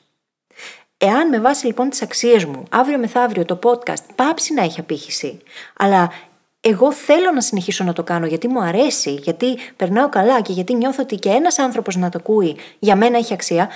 Εάν 0.99 1.29
με 1.29 1.41
βάση 1.41 1.67
λοιπόν 1.67 1.91
τις 1.91 2.03
αξίες 2.03 2.45
μου, 2.45 2.63
αύριο 2.71 2.99
μεθαύριο 2.99 3.45
το 3.45 3.59
podcast 3.63 4.05
πάψει 4.15 4.55
να 4.55 4.63
έχει 4.63 4.81
απήχηση, 4.81 5.39
αλλά 5.77 6.13
εγώ 6.61 6.93
θέλω 6.93 7.31
να 7.31 7.41
συνεχίσω 7.41 7.85
να 7.85 7.93
το 7.93 8.03
κάνω 8.03 8.27
γιατί 8.27 8.49
μου 8.49 8.61
αρέσει, 8.61 9.11
γιατί 9.11 9.59
περνάω 9.77 10.09
καλά 10.09 10.41
και 10.41 10.53
γιατί 10.53 10.75
νιώθω 10.75 11.03
ότι 11.03 11.17
και 11.17 11.29
ένας 11.29 11.59
άνθρωπος 11.59 11.97
να 11.97 12.09
το 12.09 12.19
ακούει 12.21 12.57
για 12.79 12.97
μένα 12.97 13.19
έχει 13.19 13.33
αξία, 13.33 13.69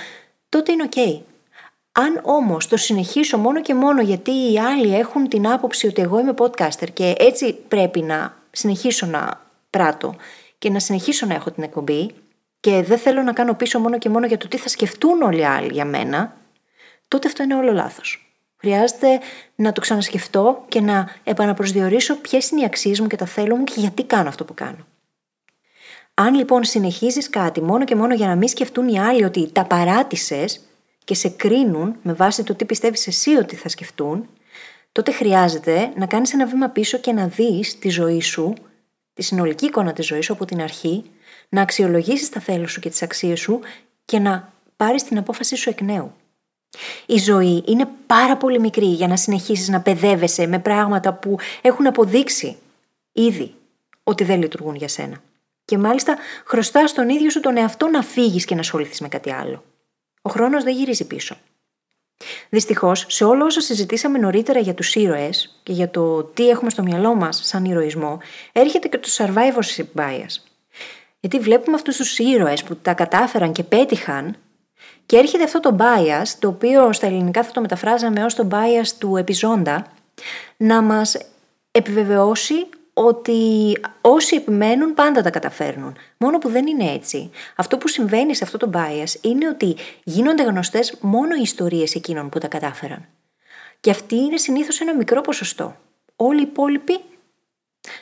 τότε 0.49 0.71
είναι 0.71 0.83
οκ. 0.83 1.23
Αν 1.91 2.19
όμως 2.23 2.67
το 2.67 2.77
συνεχίσω 2.77 3.37
μόνο 3.37 3.61
και 3.61 3.73
μόνο 3.73 4.01
γιατί 4.01 4.31
οι 4.31 4.59
άλλοι 4.59 4.95
έχουν 4.95 5.27
την 5.27 5.47
άποψη 5.47 5.87
ότι 5.87 6.01
εγώ 6.01 6.19
είμαι 6.19 6.33
podcaster 6.37 6.91
και 6.93 7.15
έτσι 7.17 7.53
πρέπει 7.53 8.01
να 8.01 8.37
συνεχίσω 8.51 9.05
να 9.05 9.41
πράττω 9.69 10.15
και 10.63 10.69
να 10.69 10.79
συνεχίσω 10.79 11.25
να 11.25 11.33
έχω 11.33 11.51
την 11.51 11.63
εκπομπή 11.63 12.11
και 12.59 12.83
δεν 12.83 12.97
θέλω 12.97 13.21
να 13.21 13.33
κάνω 13.33 13.53
πίσω 13.53 13.79
μόνο 13.79 13.97
και 13.97 14.09
μόνο 14.09 14.25
για 14.25 14.37
το 14.37 14.47
τι 14.47 14.57
θα 14.57 14.69
σκεφτούν 14.69 15.21
όλοι 15.21 15.39
οι 15.39 15.45
άλλοι 15.45 15.73
για 15.73 15.85
μένα, 15.85 16.37
τότε 17.07 17.27
αυτό 17.27 17.43
είναι 17.43 17.55
όλο 17.55 17.71
λάθος. 17.71 18.35
Χρειάζεται 18.57 19.19
να 19.55 19.71
το 19.71 19.81
ξανασκεφτώ 19.81 20.65
και 20.67 20.81
να 20.81 21.09
επαναπροσδιορίσω 21.23 22.15
ποιες 22.15 22.49
είναι 22.49 22.61
οι 22.61 22.63
αξίες 22.63 22.99
μου 22.99 23.07
και 23.07 23.15
τα 23.15 23.25
θέλω 23.25 23.55
μου 23.55 23.63
και 23.63 23.73
γιατί 23.75 24.03
κάνω 24.03 24.29
αυτό 24.29 24.45
που 24.45 24.53
κάνω. 24.53 24.87
Αν 26.13 26.33
λοιπόν 26.33 26.63
συνεχίζεις 26.63 27.29
κάτι 27.29 27.61
μόνο 27.61 27.83
και 27.83 27.95
μόνο 27.95 28.13
για 28.13 28.27
να 28.27 28.35
μην 28.35 28.47
σκεφτούν 28.47 28.87
οι 28.87 28.99
άλλοι 28.99 29.23
ότι 29.23 29.51
τα 29.51 29.65
παράτησες 29.65 30.59
και 31.03 31.13
σε 31.13 31.29
κρίνουν 31.29 31.95
με 32.01 32.13
βάση 32.13 32.43
το 32.43 32.55
τι 32.55 32.65
πιστεύεις 32.65 33.07
εσύ 33.07 33.35
ότι 33.35 33.55
θα 33.55 33.69
σκεφτούν, 33.69 34.29
τότε 34.91 35.11
χρειάζεται 35.11 35.91
να 35.95 36.05
κάνεις 36.05 36.33
ένα 36.33 36.45
βήμα 36.45 36.69
πίσω 36.69 36.97
και 36.97 37.11
να 37.11 37.27
δεις 37.27 37.79
τη 37.79 37.89
ζωή 37.89 38.21
σου, 38.21 38.53
τη 39.13 39.21
συνολική 39.21 39.65
εικόνα 39.65 39.93
της 39.93 40.05
ζωής 40.05 40.25
σου 40.25 40.33
από 40.33 40.45
την 40.45 40.61
αρχή, 40.61 41.03
να 41.49 41.61
αξιολογήσεις 41.61 42.29
τα 42.29 42.39
θέλω 42.39 42.67
σου 42.67 42.79
και 42.79 42.89
τις 42.89 43.01
αξίες 43.01 43.39
σου 43.39 43.59
και 44.05 44.19
να 44.19 44.53
πάρεις 44.75 45.03
την 45.03 45.17
απόφασή 45.17 45.55
σου 45.55 45.69
εκ 45.69 45.81
νέου. 45.81 46.13
Η 47.05 47.17
ζωή 47.17 47.63
είναι 47.67 47.87
πάρα 48.05 48.37
πολύ 48.37 48.59
μικρή 48.59 48.85
για 48.85 49.07
να 49.07 49.17
συνεχίσεις 49.17 49.69
να 49.69 49.81
παιδεύεσαι 49.81 50.47
με 50.47 50.59
πράγματα 50.59 51.13
που 51.13 51.37
έχουν 51.61 51.87
αποδείξει 51.87 52.57
ήδη 53.11 53.55
ότι 54.03 54.23
δεν 54.23 54.41
λειτουργούν 54.41 54.75
για 54.75 54.87
σένα. 54.87 55.21
Και 55.65 55.77
μάλιστα 55.77 56.17
χρωστάς 56.45 56.93
τον 56.93 57.09
ίδιο 57.09 57.29
σου 57.29 57.39
τον 57.39 57.57
εαυτό 57.57 57.87
να 57.87 58.01
φύγεις 58.01 58.45
και 58.45 58.53
να 58.53 58.59
ασχοληθείς 58.59 59.01
με 59.01 59.07
κάτι 59.07 59.31
άλλο. 59.31 59.63
Ο 60.21 60.29
χρόνος 60.29 60.63
δεν 60.63 60.75
γυρίζει 60.75 61.07
πίσω. 61.07 61.37
Δυστυχώς, 62.49 63.05
σε 63.09 63.23
όλο 63.23 63.45
όσα 63.45 63.61
συζητήσαμε 63.61 64.17
νωρίτερα 64.17 64.59
για 64.59 64.73
τους 64.73 64.95
ήρωες 64.95 65.59
και 65.63 65.71
για 65.71 65.89
το 65.89 66.23
τι 66.23 66.49
έχουμε 66.49 66.69
στο 66.69 66.83
μυαλό 66.83 67.15
μας 67.15 67.39
σαν 67.43 67.65
ηρωισμό, 67.65 68.19
έρχεται 68.51 68.87
και 68.87 68.97
το 68.97 69.09
survivorship 69.17 70.01
bias. 70.01 70.41
Γιατί 71.19 71.39
βλέπουμε 71.39 71.75
αυτούς 71.75 71.97
τους 71.97 72.19
ήρωες 72.19 72.63
που 72.63 72.75
τα 72.75 72.93
κατάφεραν 72.93 73.51
και 73.51 73.63
πέτυχαν, 73.63 74.35
και 75.05 75.17
έρχεται 75.17 75.43
αυτό 75.43 75.59
το 75.59 75.75
bias, 75.79 76.27
το 76.39 76.47
οποίο 76.47 76.93
στα 76.93 77.07
ελληνικά 77.07 77.43
θα 77.43 77.51
το 77.51 77.61
μεταφράζαμε 77.61 78.23
ως 78.23 78.35
το 78.35 78.47
bias 78.51 78.87
του 78.97 79.17
επιζώντα, 79.17 79.91
να 80.57 80.81
μας 80.81 81.17
επιβεβαιώσει 81.71 82.55
ότι 82.93 83.77
όσοι 84.01 84.35
επιμένουν 84.35 84.93
πάντα 84.93 85.21
τα 85.21 85.29
καταφέρνουν. 85.29 85.95
Μόνο 86.17 86.37
που 86.37 86.49
δεν 86.49 86.67
είναι 86.67 86.91
έτσι. 86.91 87.29
Αυτό 87.55 87.77
που 87.77 87.87
συμβαίνει 87.87 88.35
σε 88.35 88.43
αυτό 88.43 88.57
το 88.57 88.69
bias 88.73 89.21
είναι 89.21 89.47
ότι 89.47 89.75
γίνονται 90.03 90.43
γνωστές 90.43 90.97
μόνο 91.01 91.35
οι 91.35 91.41
ιστορίες 91.41 91.95
εκείνων 91.95 92.29
που 92.29 92.39
τα 92.39 92.47
κατάφεραν. 92.47 93.05
Και 93.79 93.89
αυτή 93.89 94.15
είναι 94.15 94.37
συνήθως 94.37 94.81
ένα 94.81 94.95
μικρό 94.95 95.21
ποσοστό. 95.21 95.75
Όλοι 96.15 96.39
οι 96.39 96.47
υπόλοιποι 96.51 96.99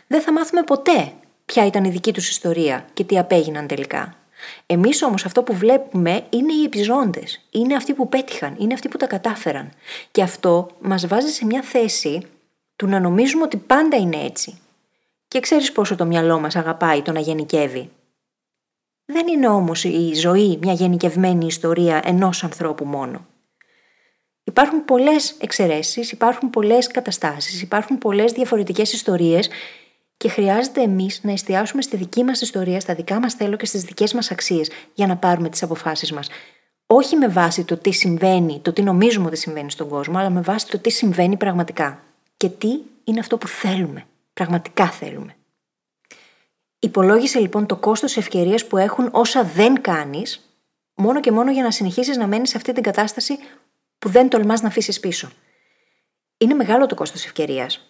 δεν 0.08 0.22
θα 0.22 0.32
μάθουμε 0.32 0.64
ποτέ 0.64 1.14
ποια 1.46 1.66
ήταν 1.66 1.84
η 1.84 1.90
δική 1.90 2.14
τους 2.14 2.30
ιστορία 2.30 2.86
και 2.94 3.04
τι 3.04 3.18
απέγιναν 3.18 3.68
τελικά. 3.68 4.16
Εμείς 4.66 5.04
όμως 5.04 5.26
αυτό 5.26 5.44
που 5.44 5.54
βλέπουμε 5.54 6.24
είναι 6.30 6.54
οι 6.54 6.64
επιζώντες. 6.64 7.42
Είναι 7.52 7.76
αυτοί 7.76 7.94
που 7.94 8.10
πέτυχαν, 8.10 8.56
είναι 8.60 8.74
αυτοί 8.74 8.88
που 8.88 8.98
τα 8.98 9.08
κατάφεραν. 9.08 9.72
Και 10.12 10.22
αυτό 10.22 10.70
μας 10.82 11.08
βάζει 11.08 11.32
σε 11.32 11.46
μια 11.46 11.62
θέση 11.62 12.22
του 12.76 12.88
να 12.88 13.00
νομίζουμε 13.00 13.44
ότι 13.44 13.58
πάντα 13.58 13.98
είναι 13.98 14.24
έτσι. 14.24 14.60
Και 15.32 15.40
ξέρεις 15.40 15.72
πόσο 15.72 15.96
το 15.96 16.06
μυαλό 16.06 16.40
μας 16.40 16.56
αγαπάει 16.56 17.02
το 17.02 17.12
να 17.12 17.20
γενικεύει. 17.20 17.90
Δεν 19.06 19.28
είναι 19.28 19.48
όμως 19.48 19.84
η 19.84 20.14
ζωή 20.14 20.58
μια 20.62 20.74
γενικευμένη 20.74 21.46
ιστορία 21.46 22.02
ενός 22.06 22.44
ανθρώπου 22.44 22.86
μόνο. 22.86 23.26
Υπάρχουν 24.44 24.86
πολλές 24.86 25.36
εξαιρέσεις, 25.40 26.12
υπάρχουν 26.12 26.50
πολλές 26.50 26.88
καταστάσεις, 26.88 27.62
υπάρχουν 27.62 27.98
πολλές 27.98 28.32
διαφορετικές 28.32 28.94
ιστορίες 28.94 29.50
και 30.18 30.30
χρειάζεται 30.30 30.82
εμείς 30.82 31.20
να 31.24 31.32
εστιάσουμε 31.32 31.82
στη 31.82 31.98
δική 31.98 32.24
μας 32.24 32.42
ιστορία, 32.42 32.80
στα 32.80 32.94
δικά 32.94 33.20
μας 33.20 33.34
θέλω 33.34 33.56
και 33.56 33.66
στις 33.66 33.84
δικές 33.84 34.14
μας 34.14 34.32
αξίες 34.32 34.70
για 34.94 35.08
να 35.08 35.18
πάρουμε 35.18 35.50
τις 35.50 35.64
αποφάσεις 35.64 36.12
μας. 36.12 36.30
Όχι 36.88 37.16
με 37.16 37.28
βάση 37.28 37.64
το 37.64 37.78
τι 37.78 37.92
συμβαίνει, 37.92 38.60
το 38.60 38.74
τι 38.74 38.82
νομίζουμε 38.82 39.28
ότι 39.28 39.38
συμβαίνει 39.38 39.72
στον 39.72 39.88
κόσμο, 39.88 40.20
αλλά 40.20 40.30
με 40.30 40.42
βάση 40.42 40.68
το 40.68 40.80
τι 40.80 40.90
συμβαίνει 40.90 41.38
πραγματικά. 41.38 42.04
Και 42.38 42.50
τι 42.50 42.80
είναι 43.04 43.20
αυτό 43.20 43.38
που 43.38 43.48
θέλουμε. 43.48 44.06
Πραγματικά 44.34 44.90
θέλουμε. 44.90 45.36
Υπολόγισε 46.80 47.40
λοιπόν 47.40 47.66
το 47.66 47.76
κόστος 47.76 48.18
ευκαιρίας 48.18 48.68
που 48.68 48.78
έχουν 48.78 49.10
όσα 49.12 49.44
δεν 49.44 49.82
κάνεις, 49.82 50.56
μόνο 50.96 51.20
και 51.20 51.32
μόνο 51.32 51.52
για 51.52 51.64
να 51.64 51.72
συνεχίσεις 51.72 52.18
να 52.18 52.28
μένεις 52.28 52.50
σε 52.50 52.58
αυτή 52.58 52.74
την 52.74 52.84
κατάσταση 52.84 53.38
που 54.00 54.10
δεν 54.10 54.30
τολμάς 54.30 54.62
να 54.62 54.68
αφήσεις 54.68 55.00
πίσω. 55.00 55.30
Είναι 56.38 56.54
μεγάλο 56.54 56.86
το 56.86 56.96
κόστος 56.96 57.26
ευκαιρίας. 57.26 57.88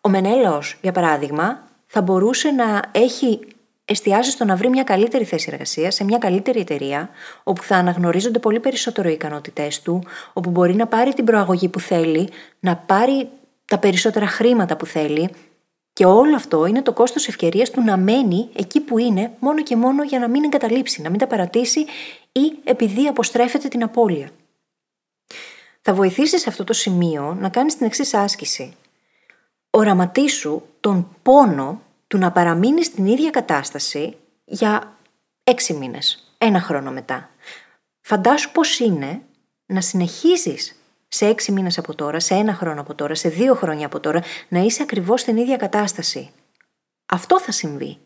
Ο 0.00 0.08
Μενέλαος, 0.08 0.78
για 0.82 0.92
παράδειγμα, 0.92 1.68
θα 1.86 2.02
μπορούσε 2.02 2.50
να 2.50 2.82
έχει 2.92 3.40
εστιάσει 3.84 4.30
στο 4.30 4.44
να 4.44 4.56
βρει 4.56 4.68
μια 4.68 4.82
καλύτερη 4.82 5.24
θέση 5.24 5.48
εργασίας 5.52 5.94
σε 5.94 6.04
μια 6.04 6.18
καλύτερη 6.18 6.60
εταιρεία, 6.60 7.10
όπου 7.42 7.62
θα 7.62 7.76
αναγνωρίζονται 7.76 8.38
πολύ 8.38 8.60
περισσότερο 8.60 9.08
οι 9.08 9.12
ικανότητές 9.12 9.82
του, 9.82 10.02
όπου 10.32 10.50
μπορεί 10.50 10.74
να 10.74 10.86
πάρει 10.86 11.14
την 11.14 11.24
προαγωγή 11.24 11.68
που 11.68 11.80
θέλει, 11.80 12.28
να 12.60 12.76
πάρει 12.76 13.28
τα 13.64 13.78
περισσότερα 13.78 14.26
χρήματα 14.26 14.76
που 14.76 14.86
θέλει. 14.86 15.30
Και 15.96 16.04
όλο 16.04 16.36
αυτό 16.36 16.66
είναι 16.66 16.82
το 16.82 16.92
κόστος 16.92 17.28
ευκαιρίας 17.28 17.70
του 17.70 17.82
να 17.82 17.96
μένει 17.96 18.48
εκεί 18.54 18.80
που 18.80 18.98
είναι, 18.98 19.32
μόνο 19.38 19.62
και 19.62 19.76
μόνο 19.76 20.02
για 20.02 20.18
να 20.18 20.28
μην 20.28 20.44
εγκαταλείψει, 20.44 21.02
να 21.02 21.10
μην 21.10 21.18
τα 21.18 21.26
παρατήσει 21.26 21.80
ή 22.32 22.52
επειδή 22.64 23.06
αποστρέφεται 23.06 23.68
την 23.68 23.82
απώλεια. 23.82 24.30
Θα 25.80 25.94
βοηθήσεις 25.94 26.40
σε 26.40 26.48
αυτό 26.48 26.64
το 26.64 26.72
σημείο 26.72 27.36
να 27.40 27.48
κάνεις 27.48 27.76
την 27.76 27.86
εξής 27.86 28.14
άσκηση 28.14 28.74
οραματίσου 29.70 30.62
τον 30.80 31.16
πόνο 31.22 31.82
του 32.06 32.18
να 32.18 32.32
παραμείνει 32.32 32.84
στην 32.84 33.06
ίδια 33.06 33.30
κατάσταση 33.30 34.16
για 34.44 34.96
έξι 35.44 35.72
μήνες, 35.72 36.34
ένα 36.38 36.60
χρόνο 36.60 36.90
μετά. 36.90 37.30
Φαντάσου 38.00 38.52
πώς 38.52 38.78
είναι 38.78 39.22
να 39.66 39.80
συνεχίζεις 39.80 40.76
σε 41.08 41.26
έξι 41.26 41.52
μήνες 41.52 41.78
από 41.78 41.94
τώρα, 41.94 42.20
σε 42.20 42.34
ένα 42.34 42.54
χρόνο 42.54 42.80
από 42.80 42.94
τώρα, 42.94 43.14
σε 43.14 43.28
δύο 43.28 43.54
χρόνια 43.54 43.86
από 43.86 44.00
τώρα, 44.00 44.22
να 44.48 44.60
είσαι 44.60 44.82
ακριβώς 44.82 45.20
στην 45.20 45.36
ίδια 45.36 45.56
κατάσταση. 45.56 46.30
Αυτό 47.06 47.40
θα 47.40 47.52
συμβεί. 47.52 47.98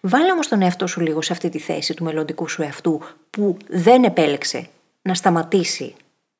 Βάλε 0.00 0.32
όμως 0.32 0.48
τον 0.48 0.62
εαυτό 0.62 0.86
σου 0.86 1.00
λίγο 1.00 1.22
σε 1.22 1.32
αυτή 1.32 1.48
τη 1.48 1.58
θέση 1.58 1.94
του 1.94 2.04
μελλοντικού 2.04 2.48
σου 2.48 2.62
εαυτού 2.62 3.00
που 3.30 3.56
δεν 3.68 4.04
επέλεξε 4.04 4.68
να 5.02 5.14
σταματήσει, 5.14 5.94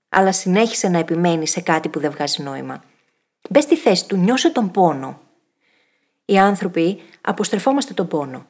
αλλά 0.09 0.33
συνέχισε 0.33 0.89
να 0.89 0.99
επιμένει 0.99 1.47
σε 1.47 1.61
κάτι 1.61 1.89
που 1.89 2.01
δεν 2.01 2.11
βγάζει 2.11 2.43
νόημα. 2.43 2.83
Μπες 3.51 3.65
στη 3.65 3.77
θέση 3.77 4.07
του, 4.07 4.17
νιώσε 4.17 4.51
τον 4.51 4.71
πόνο. 4.71 5.21
Οι 6.25 6.39
άνθρωποι 6.39 7.03
αποστρεφόμαστε 7.21 7.95
τον 7.95 8.09
πόνο. 8.09 8.47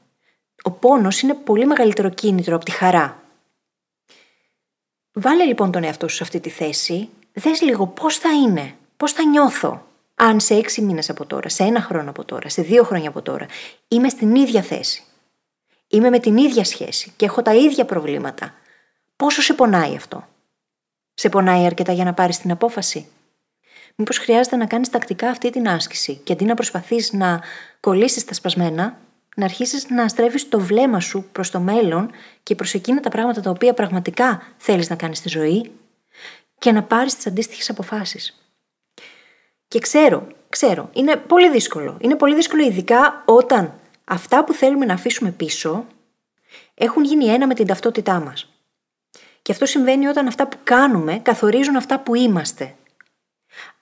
Ο 0.63 0.71
πόνος 0.71 1.21
είναι 1.21 1.35
πολύ 1.35 1.67
μεγαλύτερο 1.67 2.09
κίνητρο 2.09 2.55
από 2.57 2.65
τη 2.65 2.71
χαρά. 2.71 3.23
Βάλε 5.13 5.45
λοιπόν 5.45 5.73
τον 5.73 5.85
εαυτό 5.85 6.09
σου 6.09 6.17
σε 6.17 6.23
αυτή 6.23 6.41
τη 6.41 6.49
θέση, 6.49 7.09
δες 7.33 7.61
λίγο 7.61 7.87
πώς 7.87 8.17
θα 8.17 8.33
είναι, 8.33 8.75
πώς 8.97 9.13
θα 9.13 9.25
νιώθω. 9.25 9.85
Αν 10.15 10.41
σε 10.41 10.55
έξι 10.55 10.83
μήνες 10.83 11.11
από 11.11 11.27
τώρα, 11.27 11.49
σε 11.49 11.63
ένα 11.63 11.81
χρόνο 11.81 12.11
από 12.11 12.25
τώρα, 12.25 12.49
σε 12.49 12.63
δύο 12.63 12.83
χρόνια 12.83 13.09
από 13.09 13.23
τώρα, 13.23 13.47
είμαι 13.89 14.09
στην 14.09 14.35
ίδια 14.35 14.63
θέση. 14.63 15.05
Είμαι 15.89 16.11
με 16.11 16.19
την 16.19 16.37
ίδια 16.37 16.65
σχέση 16.65 17.13
και 17.17 17.25
έχω 17.25 17.43
τα 17.43 17.55
ίδια 17.55 17.85
προβλήματα. 17.85 18.55
Πόσο 19.17 19.43
σε 19.43 19.55
πονάει 19.55 19.97
αυτό; 19.97 20.29
Σε 21.15 21.29
πονάει 21.29 21.67
αρκετά 21.67 21.93
για 21.93 22.05
να 22.05 22.15
πάρεις 22.15 22.39
την 22.39 22.51
απόφαση; 22.51 23.09
Μήπως 23.95 24.19
χρειάζεται 24.19 24.57
να 24.57 24.67
κάνεις 24.67 24.91
τακτικά 24.91 25.29
αυτή 25.29 25.51
την 25.51 25.69
άσκηση 25.69 26.15
και 26.15 26.33
αντί 26.33 26.45
να 26.45 26.55
προσπαθείς 26.55 27.13
να 27.13 27.41
κολλήσεις 27.81 28.25
τα 28.25 28.35
σπασμένα, 28.35 28.99
να 29.37 29.45
αρχίσεις 29.45 29.89
να 29.89 30.09
στρέφεις 30.09 30.49
το 30.49 30.61
βλέμμα 30.61 31.01
σου 31.01 31.29
προς 31.33 31.51
το 31.51 31.61
μέλλον 31.61 32.11
και 32.43 32.55
προς 32.55 32.75
εκείνα 32.75 33.01
τα 33.01 33.09
πράγματα 33.09 33.41
τα 33.41 33.51
οποία 33.51 33.75
πραγματικά 33.75 34.43
θέλεις 34.57 34.91
να 34.91 34.97
κάνεις 34.97 35.19
στη 35.19 35.29
ζωή; 35.29 35.73
Και 36.61 36.73
να 36.73 36.83
πάρεις 36.83 37.15
τις 37.15 37.27
αντίστοιχες 37.27 37.71
αποφάσεις. 37.71 38.43
Και 39.69 39.79
ξέρω, 39.79 40.27
ξέρω, 40.49 40.91
είναι 40.93 41.17
πολύ 41.17 41.51
δύσκολο. 41.51 41.97
Είναι 42.01 42.17
πολύ 42.17 42.35
δύσκολο 42.35 42.63
ειδικά 42.63 43.23
όταν 43.27 43.81
αυτά 44.05 44.45
που 44.45 44.53
θέλουμε 44.53 44.85
να 44.85 44.95
αφήσουμε 44.95 45.31
πίσω 45.31 45.87
έχουν 46.75 47.05
γίνει 47.05 47.25
ένα 47.25 47.47
με 47.47 47.55
την 47.55 47.67
ταυτότητά 47.67 48.21
μας. 48.21 48.53
Και 49.43 49.53
αυτό 49.53 49.67
συμβαίνει 49.67 50.07
όταν 50.07 50.27
αυτά 50.27 50.49
που 50.49 50.57
κάνουμε 50.65 51.19
καθορίζουν 51.19 51.77
αυτά 51.77 52.01
που 52.01 52.15
είμαστε. 52.15 52.75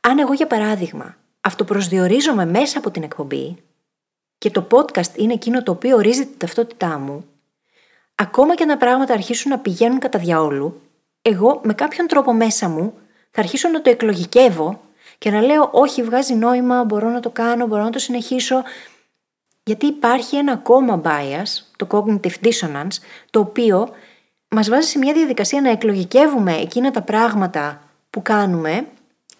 Αν 0.01 0.19
εγώ, 0.19 0.33
για 0.33 0.47
παράδειγμα, 0.47 1.17
αυτοπροσδιορίζομαι 1.41 2.47
μέσα 2.47 2.79
από 2.79 2.91
την 2.91 3.03
εκπομπή 3.03 3.62
και 4.38 4.51
το 4.51 4.67
podcast 4.71 5.17
είναι 5.17 5.33
εκείνο 5.33 5.62
το 5.62 5.73
οποίο 5.73 5.97
ορίζει 5.97 6.27
την 6.27 6.38
ταυτότητά 6.38 6.99
μου, 6.99 7.25
ακόμα 8.14 8.55
και 8.55 8.62
αν 8.62 8.69
τα 8.69 8.77
πράγματα 8.77 9.12
αρχίσουν 9.12 9.51
να 9.51 9.59
πηγαίνουν 9.59 9.99
κατά 9.99 10.19
διαόλου, 10.19 10.88
εγώ 11.29 11.61
με 11.64 11.75
κάποιον 11.75 12.07
τρόπο 12.07 12.33
μέσα 12.33 12.69
μου 12.69 12.93
θα 13.31 13.41
αρχίσω 13.41 13.69
να 13.69 13.83
το 13.83 13.91
εκλογικεύω 13.91 14.81
και 15.19 15.31
να 15.31 15.41
λέω 15.41 15.69
όχι 15.73 16.03
βγάζει 16.03 16.35
νόημα, 16.35 16.85
μπορώ 16.85 17.09
να 17.09 17.21
το 17.21 17.31
κάνω, 17.31 17.67
μπορώ 17.67 17.83
να 17.83 17.91
το 17.91 17.99
συνεχίσω 17.99 18.62
γιατί 19.64 19.87
υπάρχει 19.87 20.37
ένα 20.37 20.53
ακόμα 20.53 21.01
bias, 21.05 21.47
το 21.77 21.87
cognitive 21.91 22.47
dissonance, 22.47 22.97
το 23.31 23.41
οποίο 23.41 23.88
μας 24.49 24.69
βάζει 24.69 24.88
σε 24.88 24.99
μια 24.99 25.12
διαδικασία 25.12 25.61
να 25.61 25.71
εκλογικεύουμε 25.71 26.53
εκείνα 26.57 26.91
τα 26.91 27.03
πράγματα 27.03 27.83
που 28.11 28.23
κάνουμε 28.23 28.87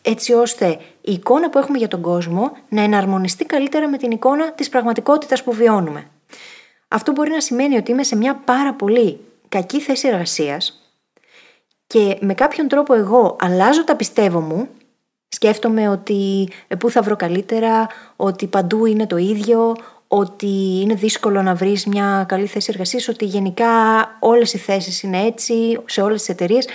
έτσι 0.03 0.33
ώστε 0.33 0.79
η 1.01 1.12
εικόνα 1.12 1.51
που 1.51 1.59
έχουμε 1.59 1.79
για 1.79 1.88
τον 1.88 2.01
κόσμο 2.01 2.57
να 2.68 2.83
εναρμονιστεί 2.83 3.44
καλύτερα 3.44 3.88
με 3.88 3.96
την 3.96 4.11
εικόνα 4.11 4.53
της 4.53 4.68
πραγματικότητας 4.68 5.42
που 5.42 5.53
βιώνουμε. 5.53 6.07
Αυτό 6.88 7.12
μπορεί 7.12 7.31
να 7.31 7.40
σημαίνει 7.40 7.77
ότι 7.77 7.90
είμαι 7.90 8.03
σε 8.03 8.16
μια 8.16 8.35
πάρα 8.35 8.74
πολύ 8.74 9.20
κακή 9.48 9.81
θέση 9.81 10.09
εργασίας 10.09 10.88
και 11.88 12.18
με 12.20 12.35
κάποιον 12.35 12.68
τρόπο 12.68 12.94
εγώ 12.94 13.37
αλλάζω 13.40 13.85
τα 13.85 13.96
πιστεύω 13.96 14.40
μου, 14.40 14.68
σκέφτομαι 15.29 15.88
ότι 15.88 16.48
ε, 16.68 16.74
πού 16.74 16.90
θα 16.90 17.03
βρω 17.03 17.16
καλύτερα, 17.16 17.87
ότι 18.16 18.46
παντού 18.46 18.87
είναι 18.87 19.07
το 19.07 19.16
ίδιο, 19.16 19.77
ότι 20.09 20.81
είναι 20.83 20.94
δύσκολο 20.94 21.42
να 21.42 21.55
βρεις 21.55 21.87
μια 21.87 22.24
καλή 22.29 22.46
θέση 22.46 22.70
εργασίας, 22.72 23.09
ότι 23.09 23.24
γενικά 23.24 23.68
όλες 24.20 24.53
οι 24.53 24.59
θέσεις 24.59 25.03
είναι 25.03 25.22
έτσι 25.22 25.79
σε 25.85 26.03
όλες 26.03 26.18
τις 26.18 26.29
εταιρείες. 26.29 26.68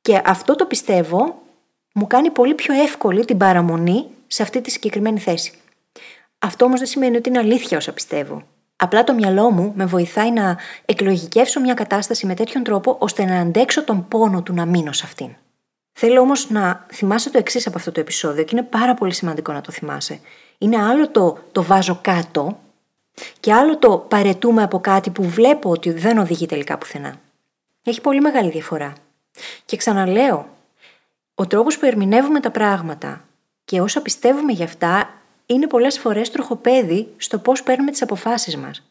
Και 0.00 0.20
αυτό 0.24 0.54
το 0.54 0.66
πιστεύω 0.66 1.42
μου 1.94 2.06
κάνει 2.06 2.30
πολύ 2.30 2.54
πιο 2.54 2.74
εύκολη 2.74 3.24
την 3.24 3.36
παραμονή 3.36 4.06
σε 4.26 4.42
αυτή 4.42 4.60
τη 4.60 4.70
συγκεκριμένη 4.70 5.18
θέση. 5.18 5.52
Αυτό 6.38 6.64
όμως 6.64 6.78
δεν 6.78 6.88
σημαίνει 6.88 7.16
ότι 7.16 7.28
είναι 7.28 7.38
αλήθεια 7.38 7.76
όσα 7.76 7.92
πιστεύω. 7.92 8.42
Απλά 8.84 9.04
το 9.04 9.14
μυαλό 9.14 9.50
μου 9.50 9.72
με 9.74 9.84
βοηθάει 9.84 10.30
να 10.32 10.58
εκλογικεύσω 10.84 11.60
μια 11.60 11.74
κατάσταση 11.74 12.26
με 12.26 12.34
τέτοιον 12.34 12.62
τρόπο 12.62 12.96
ώστε 12.98 13.24
να 13.24 13.40
αντέξω 13.40 13.84
τον 13.84 14.08
πόνο 14.08 14.42
του 14.42 14.54
να 14.54 14.66
μείνω 14.66 14.92
σε 14.92 15.02
αυτήν. 15.06 15.34
Θέλω 15.92 16.20
όμως 16.20 16.50
να 16.50 16.86
θυμάσαι 16.92 17.30
το 17.30 17.38
εξής 17.38 17.66
από 17.66 17.78
αυτό 17.78 17.92
το 17.92 18.00
επεισόδιο 18.00 18.44
και 18.44 18.56
είναι 18.56 18.66
πάρα 18.70 18.94
πολύ 18.94 19.12
σημαντικό 19.12 19.52
να 19.52 19.60
το 19.60 19.72
θυμάσαι. 19.72 20.20
Είναι 20.58 20.82
άλλο 20.82 21.08
το 21.08 21.38
το 21.52 21.62
βάζω 21.62 21.98
κάτω 22.02 22.58
και 23.40 23.52
άλλο 23.52 23.78
το 23.78 23.98
παρετούμε 23.98 24.62
από 24.62 24.80
κάτι 24.80 25.10
που 25.10 25.22
βλέπω 25.22 25.70
ότι 25.70 25.90
δεν 25.90 26.18
οδηγεί 26.18 26.46
τελικά 26.46 26.78
πουθενά. 26.78 27.14
Έχει 27.84 28.00
πολύ 28.00 28.20
μεγάλη 28.20 28.50
διαφορά. 28.50 28.92
Και 29.64 29.76
ξαναλέω, 29.76 30.48
ο 31.34 31.46
τρόπος 31.46 31.78
που 31.78 31.86
ερμηνεύουμε 31.86 32.40
τα 32.40 32.50
πράγματα 32.50 33.24
και 33.64 33.80
όσα 33.80 34.02
πιστεύουμε 34.02 34.52
γι' 34.52 34.62
αυτά 34.64 35.10
είναι 35.46 35.66
πολλές 35.66 35.98
φορές 35.98 36.30
τροχοπέδι 36.30 37.08
στο 37.16 37.38
πώς 37.38 37.62
παίρνουμε 37.62 37.90
τις 37.90 38.02
αποφάσεις 38.02 38.56
μας. 38.56 38.86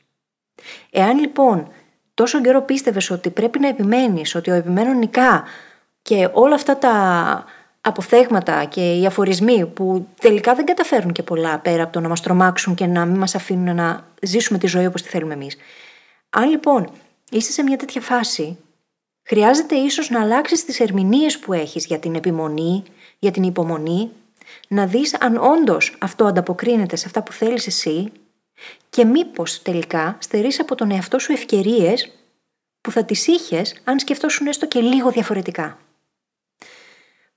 Εάν 0.92 1.20
λοιπόν 1.20 1.72
τόσο 2.14 2.42
καιρό 2.42 2.62
πίστευες 2.62 3.10
ότι 3.10 3.30
πρέπει 3.30 3.60
να 3.60 3.68
επιμένεις, 3.68 4.36
ότι 4.36 4.52
ο 4.52 4.54
επιμένων 4.54 4.98
νικά 4.98 5.44
και 6.02 6.30
όλα 6.32 6.56
αυτά 6.56 6.78
τα 6.78 7.46
αποθέγματα 7.82 8.66
και 8.66 8.94
οι 8.94 9.06
αφορισμοί 9.06 9.66
που 9.66 10.08
τελικά 10.22 10.56
δεν 10.56 10.66
καταφέρουν 10.66 11.12
και 11.12 11.24
πολλά 11.24 11.60
πέρα 11.60 11.84
από 11.84 11.92
το 11.94 12.00
να 12.00 12.08
μας 12.08 12.22
τρομάξουν 12.22 12.76
και 12.76 12.86
να 12.86 13.06
μην 13.06 13.18
μας 13.18 13.36
αφήνουν 13.36 13.76
να 13.76 14.08
ζήσουμε 14.22 14.60
τη 14.60 14.68
ζωή 14.68 14.86
όπως 14.86 15.02
τη 15.02 15.10
θέλουμε 15.10 15.34
εμείς. 15.34 15.58
Αν 16.30 16.50
λοιπόν 16.50 16.90
είσαι 17.32 17.52
σε 17.52 17.64
μια 17.64 17.78
τέτοια 17.78 18.02
φάση, 18.02 18.58
χρειάζεται 19.24 19.76
ίσως 19.76 20.10
να 20.10 20.22
αλλάξεις 20.22 20.66
τις 20.66 20.80
ερμηνείες 20.80 21.40
που 21.40 21.54
έχεις 21.54 21.86
για 21.86 22.00
την 22.00 22.16
επιμονή, 22.16 22.84
για 23.20 23.32
την 23.32 23.44
υπομονή, 23.44 24.12
να 24.74 24.86
δεις 24.86 25.16
αν 25.20 25.38
όντως 25.38 25.96
αυτό 26.00 26.26
ανταποκρίνεται 26.26 26.96
σε 26.96 27.04
αυτά 27.06 27.24
που 27.24 27.32
θέλεις 27.32 27.68
εσύ 27.68 28.12
και 28.90 29.06
μήπως 29.06 29.62
τελικά 29.62 30.18
στερείς 30.20 30.60
από 30.60 30.76
τον 30.76 30.92
εαυτό 30.92 31.20
σου 31.20 31.32
ευκαιρίες 31.32 32.12
που 32.82 32.92
θα 32.92 33.06
τις 33.06 33.28
είχες 33.28 33.76
αν 33.84 34.00
σκεφτόσουν 34.00 34.48
έστω 34.48 34.68
και 34.68 34.80
λίγο 34.80 35.12
διαφορετικά. 35.12 35.78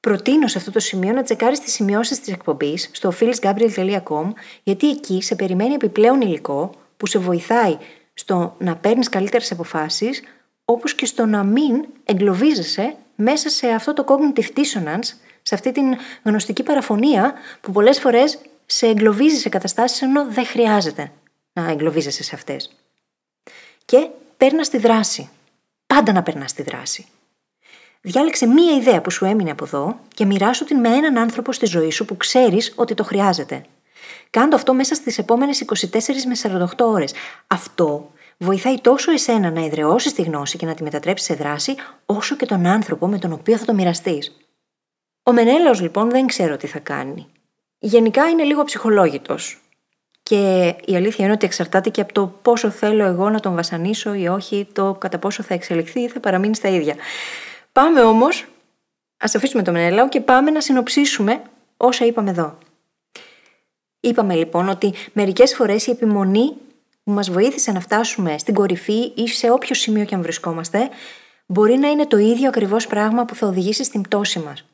Προτείνω 0.01 0.47
σε 0.47 0.59
αυτό 0.59 0.71
το 0.71 0.79
σημείο 0.79 1.13
να 1.13 1.23
τσεκάρεις 1.23 1.61
τις 1.61 1.73
σημειώσεις 1.73 2.21
της 2.21 2.33
εκπομπής 2.33 2.91
στο 2.93 3.13
phyllisgabriel.com, 3.21 4.33
γιατί 4.63 4.91
εκεί 4.91 5.23
σε 5.23 5.35
περιμένει 5.35 5.75
επιπλέον 5.75 6.21
υλικό 6.21 6.71
που 6.97 7.07
σε 7.07 7.19
βοηθάει 7.19 7.77
στο 8.15 8.57
να 8.59 8.77
παίρνεις 8.77 9.09
καλύτερες 9.09 9.51
αποφάσεις, 9.51 10.23
όπως 10.65 10.95
και 10.95 11.07
στο 11.07 11.27
να 11.27 11.45
μην 11.45 11.87
εγκλωβίζεσαι 12.05 12.97
μέσα 13.17 13.49
σε 13.49 13.69
αυτό 13.69 13.93
το 13.93 14.05
cognitive 14.09 14.59
dissonance, 14.59 15.26
σε 15.47 15.55
αυτή 15.55 15.73
την 15.73 15.97
γνωστική 16.23 16.63
παραφωνία 16.63 17.35
που 17.61 17.73
πολλές 17.73 17.99
φορές 17.99 18.39
σε 18.67 18.87
εγκλωβίζει 18.87 19.37
σε 19.37 19.49
καταστάσεις 19.49 20.03
ενώ 20.03 20.27
δεν 20.29 20.47
χρειάζεται 20.47 21.13
να 21.53 21.71
εγκλωβίζεσαι 21.71 22.23
σε 22.23 22.35
αυτές. 22.35 22.77
Και 23.85 24.09
παίρνας 24.37 24.69
τη 24.69 24.79
δράση. 24.79 25.29
Πάντα 25.87 26.13
να 26.13 26.23
περνάς 26.23 26.53
τη 26.53 26.63
δράση. 26.63 27.07
Διάλεξε 28.01 28.47
μία 28.47 28.77
ιδέα 28.77 29.01
που 29.01 29.11
σου 29.11 29.25
έμεινε 29.25 29.51
από 29.51 29.65
εδώ 29.65 29.99
και 30.15 30.25
μοιράσου 30.25 30.65
την 30.65 30.81
με 30.81 30.89
έναν 30.89 31.19
άνθρωπο 31.19 31.53
στη 31.53 31.67
ζωή 31.67 31.91
σου 31.91 32.05
που 32.05 32.17
ξέρεις 32.17 32.73
ότι 32.77 32.95
το 32.95 33.05
χρειάζεται. 33.05 33.65
Κάντο 34.31 34.57
αυτό 34.57 34.75
μέσα 34.75 34.95
στις 34.95 35.19
επόμενες 35.19 35.65
24 35.67 35.99
με 36.27 36.67
48 36.77 36.85
ώρες. 36.85 37.15
Αυτό 37.47 38.11
βοηθάει 38.39 38.81
τόσο 38.81 39.13
εσένα 39.13 39.51
να 39.51 39.65
εδραιώσεις 39.65 40.13
τη 40.13 40.23
γνώση 40.23 40.59
και 40.59 40.67
να 40.67 40.75
τη 40.75 40.83
μετατρέψεις 40.83 41.27
σε 41.27 41.35
δράση, 41.35 41.75
όσο 42.07 42.37
και 42.37 42.47
τον 42.47 42.67
άνθρωπο 42.67 43.07
με 43.07 43.19
τον 43.19 43.33
οποίο 43.33 43.57
θα 43.57 43.65
το 43.65 43.75
μοιραστείς. 43.75 44.46
Ο 45.29 45.33
Μενέλαο 45.33 45.73
λοιπόν 45.73 46.11
δεν 46.11 46.27
ξέρω 46.27 46.57
τι 46.57 46.67
θα 46.67 46.79
κάνει. 46.79 47.27
Γενικά 47.79 48.29
είναι 48.29 48.43
λίγο 48.43 48.65
ψυχολόγητος. 48.65 49.61
Και 50.23 50.75
η 50.85 50.97
αλήθεια 50.97 51.25
είναι 51.25 51.35
ότι 51.35 51.47
εξαρτάται 51.47 51.91
και 51.91 52.01
από 52.01 52.13
το 52.13 52.27
πόσο 52.27 52.71
θέλω 52.71 53.05
εγώ 53.05 53.31
να 53.31 53.41
τον 53.41 53.55
βασανίσω 53.55 54.15
ή 54.15 54.29
όχι, 54.29 54.69
το 54.73 54.95
κατά 54.95 55.19
πόσο 55.19 55.43
θα 55.43 55.55
εξελιχθεί 55.55 56.01
ή 56.01 56.09
θα 56.09 56.21
παραμείνει 56.21 56.55
στα 56.55 56.69
ίδια. 56.69 56.95
Πάμε 57.73 58.03
όμως, 58.03 58.47
ας 59.17 59.35
αφήσουμε 59.35 59.63
το 59.63 59.73
Μενέλαο 59.73 60.09
και 60.09 60.21
πάμε 60.21 60.51
να 60.51 60.61
συνοψίσουμε 60.61 61.43
όσα 61.77 62.05
είπαμε 62.05 62.31
εδώ. 62.31 62.59
Είπαμε 64.01 64.35
λοιπόν 64.35 64.69
ότι 64.69 64.95
μερικές 65.13 65.55
φορές 65.55 65.87
η 65.87 65.91
επιμονή 65.91 66.53
που 67.05 67.13
μας 67.13 67.31
βοήθησε 67.31 67.73
να 67.73 67.81
φτάσουμε 67.81 68.39
στην 68.39 68.55
κορυφή 68.55 69.13
ή 69.15 69.29
σε 69.29 69.51
όποιο 69.51 69.75
σημείο 69.75 70.05
και 70.05 70.15
αν 70.15 70.23
βρισκόμαστε, 70.23 70.89
μπορεί 71.47 71.77
να 71.77 71.89
είναι 71.89 72.07
το 72.07 72.17
ίδιο 72.17 72.49
ακριβώς 72.49 72.87
πράγμα 72.87 73.25
που 73.25 73.35
θα 73.35 73.47
οδηγήσει 73.47 73.85
στην 73.85 74.01
πτώση 74.01 74.39
μας. 74.39 74.65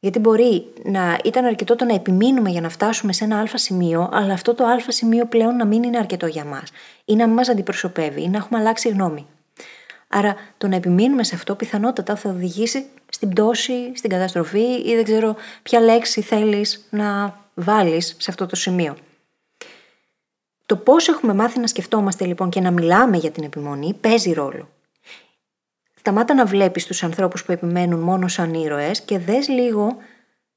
Γιατί 0.00 0.18
μπορεί 0.18 0.72
να 0.84 1.18
ήταν 1.24 1.44
αρκετό 1.44 1.76
το 1.76 1.84
να 1.84 1.94
επιμείνουμε 1.94 2.50
για 2.50 2.60
να 2.60 2.68
φτάσουμε 2.68 3.12
σε 3.12 3.24
ένα 3.24 3.38
αλφα 3.38 3.56
σημείο, 3.56 4.08
αλλά 4.12 4.32
αυτό 4.32 4.54
το 4.54 4.64
αλφα 4.64 4.90
σημείο 4.90 5.26
πλέον 5.26 5.56
να 5.56 5.66
μην 5.66 5.82
είναι 5.82 5.98
αρκετό 5.98 6.26
για 6.26 6.44
μας, 6.44 6.70
ή 7.04 7.14
να 7.14 7.26
μην 7.26 7.34
μας 7.34 7.48
αντιπροσωπεύει, 7.48 8.22
ή 8.22 8.28
να 8.28 8.36
έχουμε 8.36 8.58
αλλάξει 8.58 8.88
γνώμη. 8.88 9.26
Άρα 10.08 10.34
το 10.58 10.68
να 10.68 10.76
επιμείνουμε 10.76 11.24
σε 11.24 11.34
αυτό 11.34 11.54
πιθανότατα 11.54 12.16
θα 12.16 12.30
οδηγήσει 12.30 12.86
στην 13.08 13.28
πτώση, 13.28 13.92
στην 13.94 14.10
καταστροφή 14.10 14.82
ή 14.84 14.94
δεν 14.94 15.04
ξέρω 15.04 15.36
ποια 15.62 15.80
λέξη 15.80 16.20
θέλεις 16.20 16.86
να 16.90 17.38
βάλεις 17.54 18.16
σε 18.18 18.30
αυτό 18.30 18.46
το 18.46 18.56
σημείο. 18.56 18.96
Το 20.66 20.76
πώς 20.76 21.08
έχουμε 21.08 21.34
μάθει 21.34 21.58
να 21.58 21.66
σκεφτόμαστε 21.66 22.24
λοιπόν 22.24 22.50
και 22.50 22.60
να 22.60 22.70
μιλάμε 22.70 23.16
για 23.16 23.30
την 23.30 23.44
επιμονή 23.44 23.94
παίζει 24.00 24.32
ρόλο. 24.32 24.68
Σταμάτα 25.98 26.34
να 26.34 26.46
βλέπεις 26.46 26.86
τους 26.86 27.02
ανθρώπους 27.02 27.44
που 27.44 27.52
επιμένουν 27.52 28.00
μόνο 28.00 28.28
σαν 28.28 28.54
ήρωες 28.54 29.00
και 29.00 29.18
δες 29.18 29.48
λίγο 29.48 29.96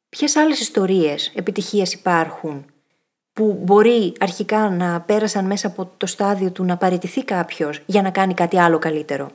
ποιες 0.10 0.36
άλλες 0.36 0.60
ιστορίες 0.60 1.32
επιτυχίες 1.36 1.94
υπάρχουν 1.94 2.66
που 3.34 3.60
μπορεί 3.62 4.14
αρχικά 4.20 4.70
να 4.70 5.02
πέρασαν 5.02 5.46
μέσα 5.46 5.68
από 5.68 5.92
το 5.98 6.06
στάδιο 6.06 6.52
του 6.52 6.64
να 6.64 6.78
παραιτηθεί 6.78 7.24
κάποιος 7.24 7.82
για 7.86 8.02
να 8.02 8.10
κάνει 8.10 8.34
κάτι 8.34 8.60
άλλο 8.60 8.80
καλύτερο. 8.80 9.30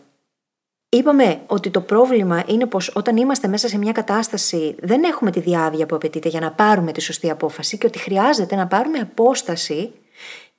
Είπαμε 0.89 1.41
ότι 1.47 1.71
το 1.71 1.81
πρόβλημα 1.81 2.43
είναι 2.47 2.67
πως 2.67 2.93
όταν 2.95 3.17
είμαστε 3.17 3.49
μέσα 3.49 3.69
σε 3.69 3.79
μια 3.79 3.93
κατάσταση 3.93 4.77
δεν 4.79 5.05
έχουμε 5.05 5.31
τη 5.31 5.41
διάβια 5.41 5.87
που 5.87 5.95
απαιτείται 5.95 6.29
για 6.29 6.41
να 6.41 6.53
πάρουμε 6.53 6.93
τη 6.93 7.01
σωστή 7.01 7.31
απόφαση 7.31 7.79
και 7.79 7.87
ότι 7.87 7.99
χρειάζεται 7.99 8.57
να 8.57 8.67
πάρουμε 8.67 8.99
απόσταση 8.99 9.93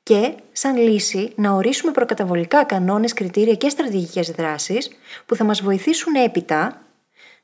και 0.08 0.34
σαν 0.52 0.78
λύση 0.78 1.32
να 1.36 1.52
ορίσουμε 1.52 1.92
προκαταβολικά 1.92 2.64
κανόνες, 2.64 3.14
κριτήρια 3.14 3.56
και 3.56 3.70
στρατηγικές 3.70 4.32
δράσεις 4.32 4.90
που 5.26 5.36
θα 5.36 5.44
μας 5.44 5.62
βοηθήσουν 5.62 6.16
έπειτα 6.16 6.82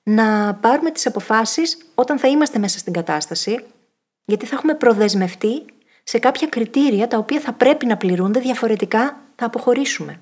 να 0.04 0.54
πάρουμε 0.62 0.92
τις 0.92 1.06
αποφάσεις 1.06 1.78
όταν 1.96 2.18
θα 2.20 2.28
είμαστε 2.28 2.60
μέσα 2.60 2.80
στην 2.80 2.94
κατάσταση, 2.94 3.66
γιατί 4.26 4.46
θα 4.46 4.56
έχουμε 4.56 4.74
προδεσμευτεί 4.74 5.66
σε 6.04 6.20
κάποια 6.20 6.48
κριτήρια 6.48 7.08
τα 7.08 7.18
οποία 7.18 7.40
θα 7.40 7.54
πρέπει 7.54 7.86
να 7.86 7.98
πληρούνται, 7.98 8.40
διαφορετικά 8.40 9.22
θα 9.36 9.46
αποχωρήσουμε. 9.46 10.22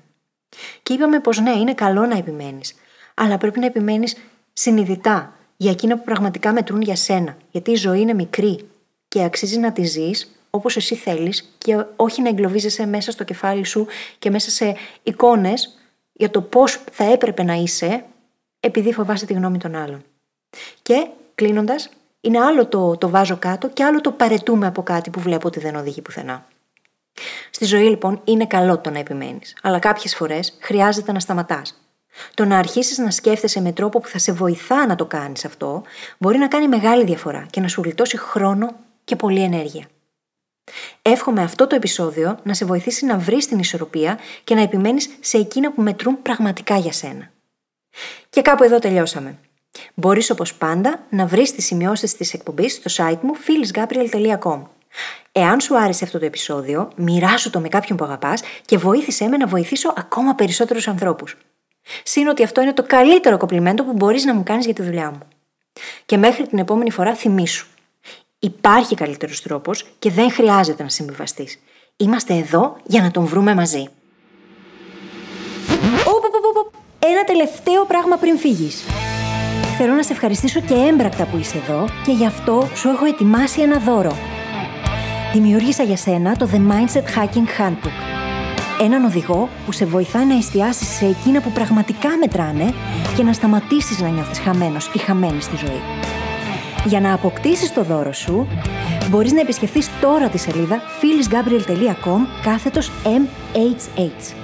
Και 0.82 0.92
είπαμε 0.92 1.20
πως 1.20 1.40
ναι, 1.40 1.50
είναι 1.50 1.74
καλό 1.74 2.06
να 2.06 2.16
επιμένεις, 2.16 2.74
αλλά 3.14 3.38
πρέπει 3.38 3.58
να 3.58 3.66
επιμένεις 3.66 4.16
συνειδητά 4.52 5.36
για 5.56 5.70
εκείνα 5.70 5.96
που 5.96 6.04
πραγματικά 6.04 6.52
μετρούν 6.52 6.80
για 6.80 6.96
σένα, 6.96 7.36
γιατί 7.50 7.70
η 7.70 7.76
ζωή 7.76 8.00
είναι 8.00 8.14
μικρή 8.14 8.68
και 9.08 9.24
αξίζει 9.24 9.58
να 9.58 9.72
τη 9.72 9.84
ζεις 9.84 10.41
όπως 10.54 10.76
εσύ 10.76 10.94
θέλεις 10.94 11.54
και 11.58 11.84
όχι 11.96 12.22
να 12.22 12.28
εγκλωβίζεσαι 12.28 12.86
μέσα 12.86 13.10
στο 13.10 13.24
κεφάλι 13.24 13.64
σου 13.64 13.86
και 14.18 14.30
μέσα 14.30 14.50
σε 14.50 14.76
εικόνες 15.02 15.78
για 16.12 16.30
το 16.30 16.40
πώς 16.42 16.84
θα 16.92 17.04
έπρεπε 17.04 17.42
να 17.42 17.54
είσαι 17.54 18.04
επειδή 18.60 18.92
φοβάσαι 18.92 19.26
τη 19.26 19.32
γνώμη 19.32 19.58
των 19.58 19.76
άλλων. 19.76 20.04
Και 20.82 21.06
κλείνοντας, 21.34 21.88
είναι 22.20 22.38
άλλο 22.40 22.66
το, 22.66 22.96
το 22.96 23.08
βάζω 23.08 23.36
κάτω 23.36 23.68
και 23.68 23.84
άλλο 23.84 24.00
το 24.00 24.12
παρετούμε 24.12 24.66
από 24.66 24.82
κάτι 24.82 25.10
που 25.10 25.20
βλέπω 25.20 25.46
ότι 25.46 25.60
δεν 25.60 25.76
οδηγεί 25.76 26.02
πουθενά. 26.02 26.46
Στη 27.50 27.64
ζωή 27.64 27.88
λοιπόν 27.88 28.20
είναι 28.24 28.46
καλό 28.46 28.78
το 28.78 28.90
να 28.90 28.98
επιμένεις, 28.98 29.56
αλλά 29.62 29.78
κάποιες 29.78 30.14
φορές 30.14 30.56
χρειάζεται 30.60 31.12
να 31.12 31.20
σταματάς. 31.20 31.82
Το 32.34 32.44
να 32.44 32.58
αρχίσεις 32.58 32.98
να 32.98 33.10
σκέφτεσαι 33.10 33.60
με 33.60 33.72
τρόπο 33.72 34.00
που 34.00 34.08
θα 34.08 34.18
σε 34.18 34.32
βοηθά 34.32 34.86
να 34.86 34.94
το 34.94 35.06
κάνεις 35.06 35.44
αυτό 35.44 35.82
μπορεί 36.18 36.38
να 36.38 36.48
κάνει 36.48 36.68
μεγάλη 36.68 37.04
διαφορά 37.04 37.46
και 37.50 37.60
να 37.60 37.68
σου 37.68 37.80
γλιτώσει 37.82 38.18
χρόνο 38.18 38.74
και 39.04 39.16
πολλή 39.16 39.42
ενέργεια. 39.42 39.86
Εύχομαι 41.02 41.42
αυτό 41.42 41.66
το 41.66 41.74
επεισόδιο 41.74 42.38
να 42.42 42.54
σε 42.54 42.64
βοηθήσει 42.64 43.06
να 43.06 43.18
βρεις 43.18 43.46
την 43.46 43.58
ισορροπία 43.58 44.18
και 44.44 44.54
να 44.54 44.60
επιμένεις 44.60 45.10
σε 45.20 45.38
εκείνα 45.38 45.72
που 45.72 45.82
μετρούν 45.82 46.22
πραγματικά 46.22 46.76
για 46.76 46.92
σένα. 46.92 47.30
Και 48.30 48.42
κάπου 48.42 48.64
εδώ 48.64 48.78
τελειώσαμε. 48.78 49.38
Μπορείς 49.94 50.30
όπως 50.30 50.54
πάντα 50.54 51.06
να 51.10 51.26
βρεις 51.26 51.52
τις 51.52 51.64
σημειώσεις 51.64 52.16
της 52.16 52.34
εκπομπής 52.34 52.72
στο 52.72 53.04
site 53.04 53.18
μου 53.20 53.32
phyllisgabriel.com 53.36 54.62
Εάν 55.32 55.60
σου 55.60 55.78
άρεσε 55.78 56.04
αυτό 56.04 56.18
το 56.18 56.24
επεισόδιο, 56.24 56.90
μοιράσου 56.96 57.50
το 57.50 57.60
με 57.60 57.68
κάποιον 57.68 57.98
που 57.98 58.04
αγαπάς 58.04 58.42
και 58.64 58.78
βοήθησέ 58.78 59.28
με 59.28 59.36
να 59.36 59.46
βοηθήσω 59.46 59.92
ακόμα 59.96 60.34
περισσότερους 60.34 60.88
ανθρώπους. 60.88 61.36
Συν 62.02 62.26
ότι 62.26 62.42
αυτό 62.42 62.60
είναι 62.60 62.72
το 62.72 62.82
καλύτερο 62.82 63.36
κοπλιμέντο 63.36 63.84
που 63.84 63.92
μπορείς 63.92 64.24
να 64.24 64.34
μου 64.34 64.42
κάνεις 64.42 64.64
για 64.64 64.74
τη 64.74 64.82
δουλειά 64.82 65.10
μου. 65.10 65.20
Και 66.06 66.16
μέχρι 66.16 66.46
την 66.46 66.58
επόμενη 66.58 66.90
φορά 66.90 67.14
θυμήσου. 67.14 67.66
Υπάρχει 68.44 68.94
καλύτερος 68.94 69.42
τρόπος 69.42 69.84
και 69.98 70.10
δεν 70.10 70.30
χρειάζεται 70.30 70.82
να 70.82 70.88
συμβιβαστείς. 70.88 71.58
Είμαστε 71.96 72.34
εδώ 72.34 72.76
για 72.84 73.02
να 73.02 73.10
τον 73.10 73.24
βρούμε 73.24 73.54
μαζί. 73.54 73.88
Ένα 76.98 77.24
τελευταίο 77.24 77.84
πράγμα 77.84 78.16
πριν 78.16 78.38
φύγεις. 78.38 78.84
Θέλω 79.76 79.92
να 79.92 80.02
σε 80.02 80.12
ευχαριστήσω 80.12 80.60
και 80.60 80.74
έμπρακτα 80.74 81.26
που 81.26 81.36
είσαι 81.36 81.56
εδώ 81.56 81.88
και 82.04 82.12
γι' 82.12 82.26
αυτό 82.26 82.68
σου 82.74 82.88
έχω 82.88 83.04
ετοιμάσει 83.04 83.60
ένα 83.60 83.78
δώρο. 83.78 84.16
Δημιούργησα 85.32 85.82
για 85.82 85.96
σένα 85.96 86.36
το 86.36 86.48
The 86.52 86.56
Mindset 86.56 87.18
Hacking 87.18 87.60
Handbook. 87.60 87.96
Έναν 88.80 89.04
οδηγό 89.04 89.48
που 89.64 89.72
σε 89.72 89.84
βοηθάει 89.84 90.24
να 90.24 90.36
εστιάσεις 90.36 90.88
σε 90.88 91.06
εκείνα 91.06 91.40
που 91.40 91.50
πραγματικά 91.50 92.08
μετράνε 92.20 92.74
και 93.16 93.22
να 93.22 93.32
σταματήσεις 93.32 94.00
να 94.00 94.08
νιώθεις 94.08 94.38
χαμένος 94.38 94.90
ή 94.94 94.98
χαμένη 94.98 95.42
στη 95.42 95.56
ζωή. 95.56 95.80
Για 96.86 97.00
να 97.00 97.14
αποκτήσεις 97.14 97.72
το 97.72 97.82
δώρο 97.82 98.12
σου, 98.12 98.46
μπορείς 99.10 99.32
να 99.32 99.40
επισκεφθείς 99.40 99.90
τώρα 100.00 100.28
τη 100.28 100.38
σελίδα 100.38 100.80
phyllisgabriel.com 100.80 102.20
κάθετος 102.42 102.90
MHH 103.04 104.40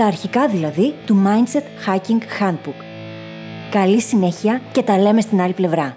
τα 0.00 0.06
αρχικά 0.06 0.48
δηλαδή 0.48 0.94
του 1.06 1.22
Mindset 1.24 1.88
Hacking 1.88 2.42
Handbook. 2.42 2.82
Καλή 3.70 4.00
συνέχεια 4.00 4.60
και 4.72 4.82
τα 4.82 4.98
λέμε 4.98 5.20
στην 5.20 5.40
άλλη 5.40 5.52
πλευρά. 5.52 5.96